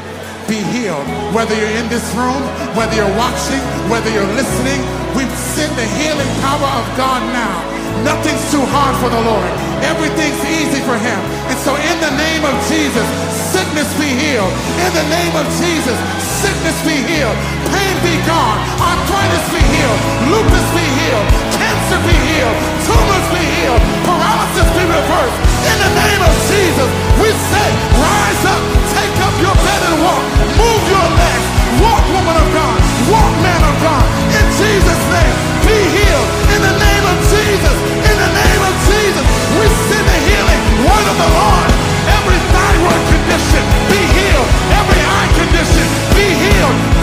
Be 0.47 0.63
healed. 0.71 1.03
Whether 1.35 1.59
you're 1.59 1.75
in 1.75 1.91
this 1.91 2.07
room, 2.15 2.39
whether 2.79 2.95
you're 2.95 3.17
watching, 3.19 3.59
whether 3.91 4.07
you're 4.15 4.31
listening, 4.39 4.79
we 5.19 5.27
send 5.35 5.75
the 5.75 5.89
healing 5.99 6.31
power 6.39 6.71
of 6.79 6.87
God 6.95 7.19
now. 7.35 7.59
Nothing's 8.07 8.47
too 8.55 8.63
hard 8.71 8.95
for 9.03 9.11
the 9.11 9.23
Lord. 9.27 9.51
Everything's 9.83 10.39
easy 10.47 10.79
for 10.87 10.95
Him. 11.03 11.19
And 11.51 11.59
so, 11.59 11.75
in 11.75 11.97
the 11.99 12.15
name 12.15 12.47
of 12.47 12.55
Jesus, 12.71 13.07
sickness 13.51 13.91
be 13.99 14.07
healed. 14.07 14.55
In 14.87 14.93
the 14.95 15.07
name 15.11 15.35
of 15.35 15.51
Jesus, 15.59 15.99
sickness 16.23 16.79
be 16.87 16.95
healed. 17.11 17.39
Pain 17.75 17.97
be 18.07 18.15
gone. 18.23 18.59
Arthritis 18.79 19.47
be 19.51 19.63
healed. 19.67 20.01
Lupus 20.31 20.67
be 20.79 20.87
healed. 21.03 21.54
Be 21.85 22.17
healed. 22.17 22.59
Tumors 22.89 23.27
be 23.29 23.45
healed. 23.45 23.81
Paralysis 24.09 24.69
be 24.73 24.85
reversed. 24.89 25.39
In 25.69 25.77
the 25.85 25.93
name 25.95 26.23
of 26.25 26.35
Jesus, 26.49 26.89
we 27.21 27.29
say, 27.29 27.69
rise 27.97 28.45
up, 28.49 28.63
take 28.97 29.15
up 29.21 29.35
your 29.37 29.53
bed 29.53 29.83
and 29.89 29.97
walk. 30.01 30.25
Move 30.59 30.83
your 30.89 31.09
legs. 31.13 31.47
Walk, 31.85 32.05
woman 32.09 32.37
of 32.41 32.49
God. 32.57 32.77
Walk, 33.13 33.33
man 33.45 33.63
of 33.69 33.77
God. 33.85 34.05
In 34.33 34.45
Jesus' 34.57 35.05
name, 35.13 35.35
be 35.65 35.77
healed. 35.77 36.29
In 36.57 36.61
the 36.65 36.77
name 36.77 37.05
of 37.05 37.17
Jesus. 37.29 37.77
In 38.01 38.17
the 38.17 38.31
name 38.33 38.63
of 38.65 38.75
Jesus, 38.89 39.25
we 39.61 39.65
send 39.89 40.05
the 40.09 40.19
healing 40.25 40.61
word 40.89 41.07
of 41.09 41.17
the 41.21 41.31
Lord. 41.37 41.69
Every 42.17 42.41
thyroid 42.49 43.03
condition, 43.13 43.63
be 43.93 44.01
healed. 44.13 44.49
Every 44.73 45.01
eye 45.05 45.31
condition, 45.37 45.87
be 46.17 46.27
healed. 46.33 46.94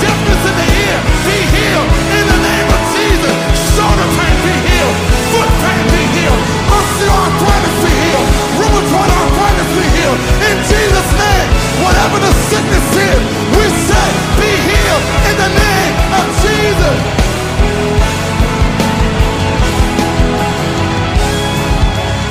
in 10.19 10.57
Jesus' 10.67 11.11
name. 11.17 11.49
Whatever 11.83 12.17
the 12.19 12.33
sickness 12.49 12.87
is, 12.95 13.21
we 13.57 13.65
say, 13.87 14.07
be 14.39 14.51
healed 14.69 15.05
in 15.29 15.35
the 15.43 15.51
name 15.55 15.93
of 16.19 16.25
Jesus. 16.43 16.97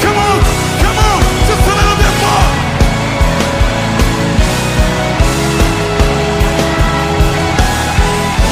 Come 0.02 0.16
on, 0.18 0.38
come 0.82 0.98
on, 0.98 1.20
just 1.48 1.64
a 1.66 1.74
little 1.78 1.98
bit 2.02 2.14
more. 2.24 2.48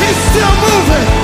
He's 0.00 0.18
still 0.30 0.54
moving. 0.66 1.17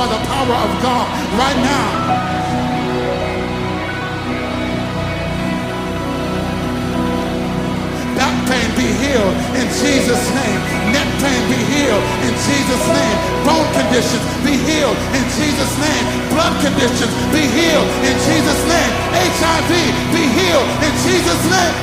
By 0.00 0.06
the 0.06 0.24
power 0.32 0.56
of 0.64 0.72
God 0.80 1.06
right 1.36 1.60
now. 1.60 1.88
Back 8.16 8.32
pain 8.48 8.68
be 8.80 8.88
healed 8.96 9.36
in 9.60 9.68
Jesus' 9.76 10.24
name. 10.40 10.60
Neck 10.96 11.04
pain 11.20 11.42
be 11.52 11.60
healed 11.68 12.04
in 12.24 12.32
Jesus' 12.48 12.86
name. 12.96 13.16
Bone 13.44 13.68
conditions 13.76 14.24
be 14.40 14.56
healed 14.56 14.96
in 15.12 15.24
Jesus' 15.36 15.74
name. 15.76 16.04
Blood 16.32 16.56
conditions 16.64 17.12
be 17.28 17.44
healed 17.44 17.88
in 18.00 18.16
Jesus' 18.24 18.62
name. 18.72 18.92
HIV 19.12 19.70
be 20.16 20.24
healed 20.32 20.68
in 20.80 20.92
Jesus' 21.04 21.44
name. 21.52 21.76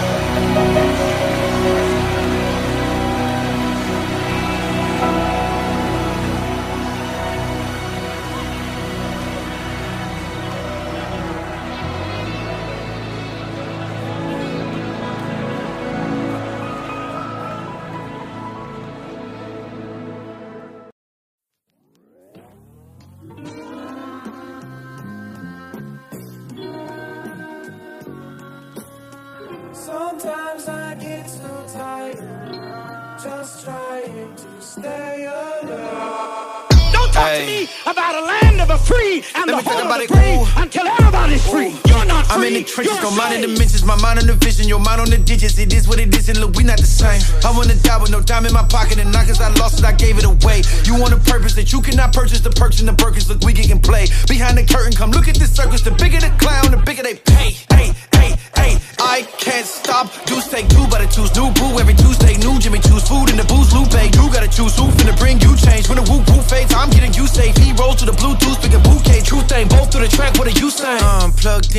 Trenches, 43.18 43.26
You're 43.26 43.26
got 43.26 43.30
mine 43.32 43.34
in 43.34 43.42
dimensions, 43.42 43.84
my 43.86 43.96
mind 44.02 44.20
on 44.20 44.28
the 44.28 44.34
vision, 44.34 44.68
your 44.68 44.80
mind 44.80 45.02
on 45.02 45.10
the 45.10 45.18
digits. 45.18 45.58
It 45.58 45.74
is 45.74 45.88
what 45.88 46.00
it 46.00 46.14
is, 46.16 46.30
and 46.30 46.40
look, 46.40 46.56
we 46.56 46.64
not 46.64 46.78
the 46.80 46.86
same. 46.86 47.22
I 47.44 47.56
wanna 47.56 47.76
die 47.76 47.98
with 48.02 48.12
no 48.12 48.22
dime 48.22 48.46
in 48.46 48.54
my 48.54 48.64
pocket, 48.64 49.00
and 49.00 49.12
not 49.12 49.28
cause 49.28 49.42
I 49.42 49.50
lost 49.56 49.80
it, 49.80 49.86
I 49.86 49.94
gave 49.94 50.18
it 50.18 50.26
away. 50.26 50.62
You 50.86 51.00
want 51.00 51.14
a 51.14 51.18
purpose 51.18 51.54
that 51.56 51.72
you 51.74 51.82
cannot 51.82 52.14
purchase, 52.14 52.42
the 52.42 52.52
perks 52.52 52.80
and 52.80 52.88
the 52.88 52.94
Birkins, 52.94 53.30
look, 53.30 53.44
we 53.44 53.54
can 53.54 53.80
play. 53.80 54.08
Behind 54.28 54.58
the 54.58 54.66
curtain, 54.66 54.94
come 54.94 55.12
look 55.12 55.28
at 55.28 55.36
this 55.36 55.54
circus, 55.54 55.82
the 55.82 55.92
bigger 55.92 56.20
the 56.20 56.30
clown, 56.38 56.72
the 56.72 56.78
bigger 56.78 57.04
they 57.04 57.16
pay. 57.16 57.58
Hey, 57.74 57.94
hey, 58.14 58.36
hey, 58.56 58.78
I 59.00 59.24
can't 59.38 59.66
stop. 59.66 60.12
Do 60.26 60.42
take 60.42 60.68
two, 60.70 60.86
but 60.90 61.02
I 61.02 61.08
choose 61.08 61.34
new 61.36 61.52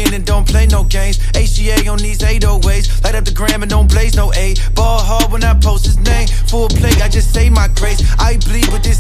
and 0.07 0.25
don't 0.25 0.47
play 0.47 0.66
no 0.66 0.85
games. 0.85 1.19
HGA 1.33 1.91
on 1.91 1.99
these 1.99 2.19
808s. 2.19 3.03
Light 3.05 3.15
up 3.15 3.25
the 3.25 3.33
gram 3.33 3.62
and 3.62 3.70
don't 3.70 3.91
blaze 3.91 4.15
no 4.15 4.33
A. 4.35 4.55
Ball 4.75 5.01
hard 5.01 5.33
when 5.33 5.45
I 5.45 5.55
post 5.55 5.87
his 5.87 5.99
name. 5.99 6.29
Full 6.47 6.69
play, 6.69 6.93
I 7.03 7.09
just 7.09 7.33
say 7.33 7.51
my 7.51 7.69
grace. 7.69 8.01
I 8.19 8.27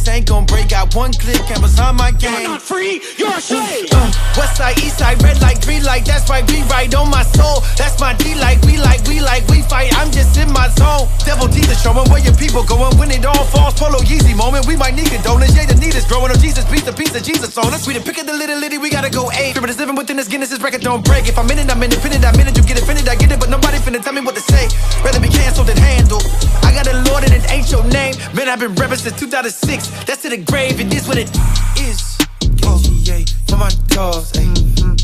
ain't 0.08 0.26
gon' 0.26 0.46
break. 0.46 0.68
Got 0.68 0.94
one 0.94 1.12
clip, 1.12 1.38
cameras 1.46 1.78
on 1.78 1.96
my 1.96 2.10
game. 2.10 2.32
You're 2.32 2.56
not 2.56 2.62
free. 2.62 3.00
You're 3.16 3.36
a 3.36 3.40
slave. 3.40 3.88
Uh, 3.92 4.10
west 4.36 4.56
side, 4.56 4.78
east 4.78 4.98
side, 4.98 5.22
red 5.22 5.40
light, 5.40 5.60
green 5.62 5.84
light. 5.84 6.04
That's 6.04 6.28
right, 6.28 6.44
we 6.50 6.62
right 6.64 6.92
on 6.94 7.10
my 7.10 7.22
soul. 7.22 7.60
That's 7.76 8.00
my 8.00 8.14
D 8.14 8.34
like, 8.34 8.60
we 8.62 8.78
like, 8.78 9.04
we 9.06 9.20
like, 9.20 9.46
we 9.48 9.62
fight. 9.62 9.92
I'm 9.96 10.10
just 10.10 10.36
in 10.36 10.52
my 10.52 10.68
zone. 10.80 11.08
Devil 11.24 11.48
Jesus 11.48 11.82
showing 11.82 12.08
where 12.10 12.20
your 12.20 12.34
people 12.34 12.64
going 12.64 12.96
when 12.98 13.10
it 13.10 13.24
all 13.24 13.44
falls. 13.44 13.74
Polo 13.74 13.98
Yeezy 14.00 14.34
moment. 14.36 14.66
We 14.66 14.76
might 14.76 14.94
need 14.94 15.10
condolence. 15.10 15.54
Yeah, 15.54 15.66
the 15.66 15.74
need 15.74 15.94
is 15.94 16.04
growing. 16.06 16.30
Oh, 16.32 16.40
Jesus, 16.40 16.64
piece 16.70 16.82
the 16.82 16.92
piece 16.92 17.14
of 17.14 17.22
Jesus 17.22 17.56
on 17.58 17.74
us. 17.74 17.86
We 17.86 17.94
the 17.94 18.00
pick 18.00 18.18
of 18.18 18.26
the 18.26 18.34
little 18.34 18.58
litty, 18.58 18.78
we 18.78 18.90
gotta 18.90 19.10
go 19.10 19.30
eight. 19.32 19.52
Spirit 19.52 19.70
is 19.70 19.78
living 19.78 19.96
within 19.96 20.16
this 20.16 20.28
Guinness, 20.28 20.50
this 20.50 20.60
record 20.60 20.82
don't 20.82 21.04
break. 21.04 21.26
If 21.26 21.38
I'm 21.38 21.50
in 21.50 21.58
it, 21.58 21.70
I'm 21.70 21.82
independent. 21.82 22.24
I'm 22.24 22.38
in 22.38 22.48
it, 22.48 22.56
you 22.56 22.62
get 22.62 22.80
offended, 22.80 23.08
I 23.08 23.16
get 23.16 23.32
it, 23.32 23.40
but 23.40 23.48
nobody 23.48 23.78
finna 23.78 24.02
tell 24.02 24.12
me 24.12 24.20
what 24.20 24.34
to 24.34 24.42
say. 24.42 24.68
Rather 25.02 25.20
be 25.20 25.28
canceled 25.28 25.68
than 25.68 25.76
handled. 25.78 26.24
I 26.62 26.72
got 26.72 26.86
a 26.86 26.96
Lord 27.08 27.24
and 27.24 27.32
it 27.32 27.44
ain't 27.50 27.70
your 27.70 27.84
name. 27.88 28.14
Man, 28.34 28.48
I've 28.48 28.60
been 28.60 28.74
repping 28.74 29.00
since 29.00 29.18
2006. 29.18 29.88
That's 30.06 30.22
to 30.22 30.28
the 30.30 30.38
grave, 30.38 30.80
it 30.80 30.92
is 30.94 31.06
what 31.08 31.18
it 31.18 31.30
is. 31.78 32.18
Oh, 32.64 32.80
yeah, 33.04 33.24
for 33.48 33.56
my 33.56 33.70
dogs, 33.88 34.32
ayy. 34.32 34.52
Mm-hmm. 34.54 34.94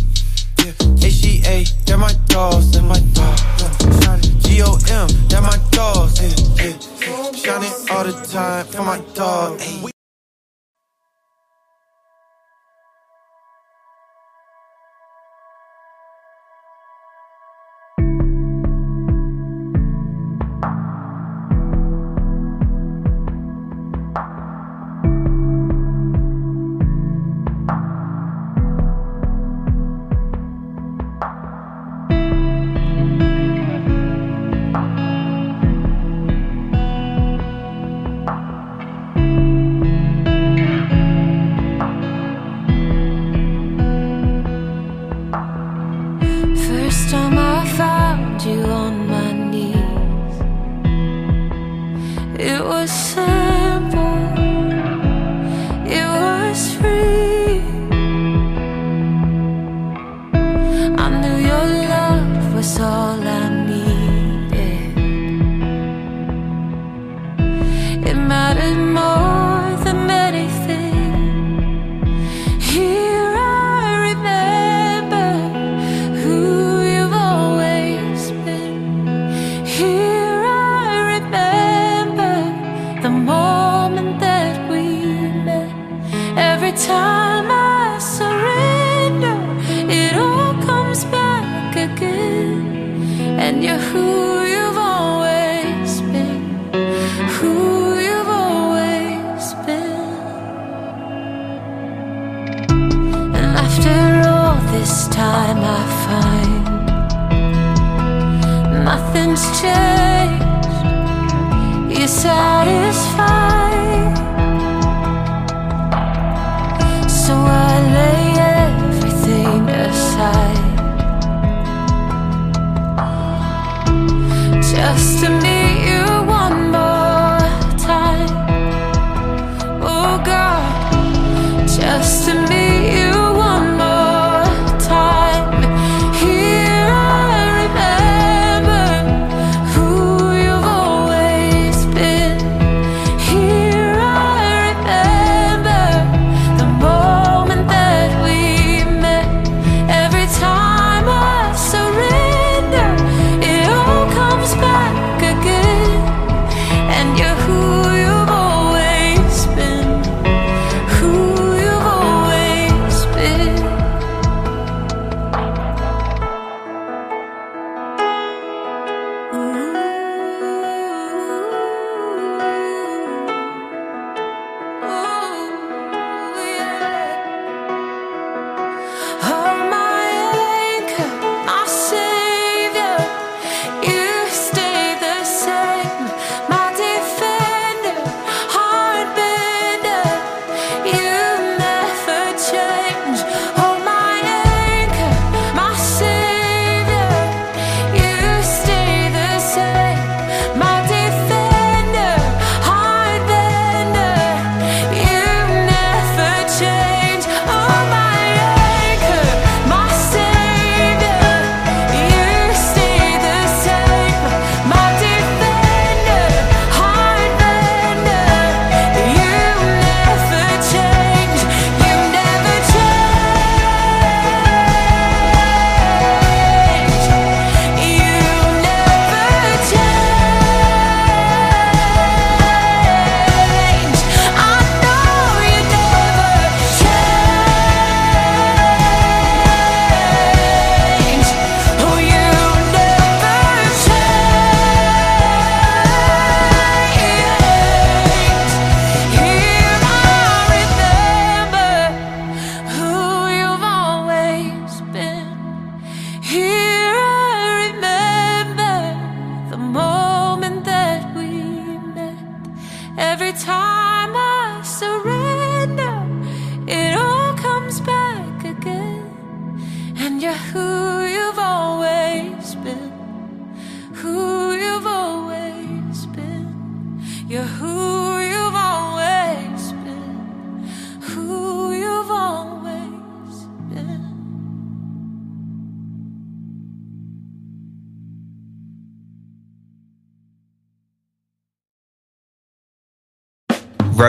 Yeah, 0.61 1.09
HGA, 1.09 1.85
they're 1.85 1.99
my 1.99 2.13
dogs, 2.27 2.73
they're 2.73 2.83
my 2.83 3.01
dogs. 3.13 3.43
G-O-M, 4.45 5.09
they're 5.29 5.41
my 5.41 5.59
dogs, 5.71 6.21
yeah, 6.21 6.65
yeah. 6.65 7.33
Shining 7.33 7.73
all 7.91 8.05
the 8.05 8.13
time 8.31 8.67
for 8.67 8.83
my 8.83 8.99
dog, 9.15 9.59
ayy. 9.61 9.94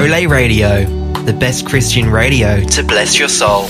Olay 0.06 0.30
Radio, 0.30 0.86
the 1.24 1.34
best 1.34 1.66
Christian 1.66 2.08
radio 2.08 2.64
to 2.64 2.84
bless 2.84 3.18
your 3.18 3.28
soul. 3.28 3.70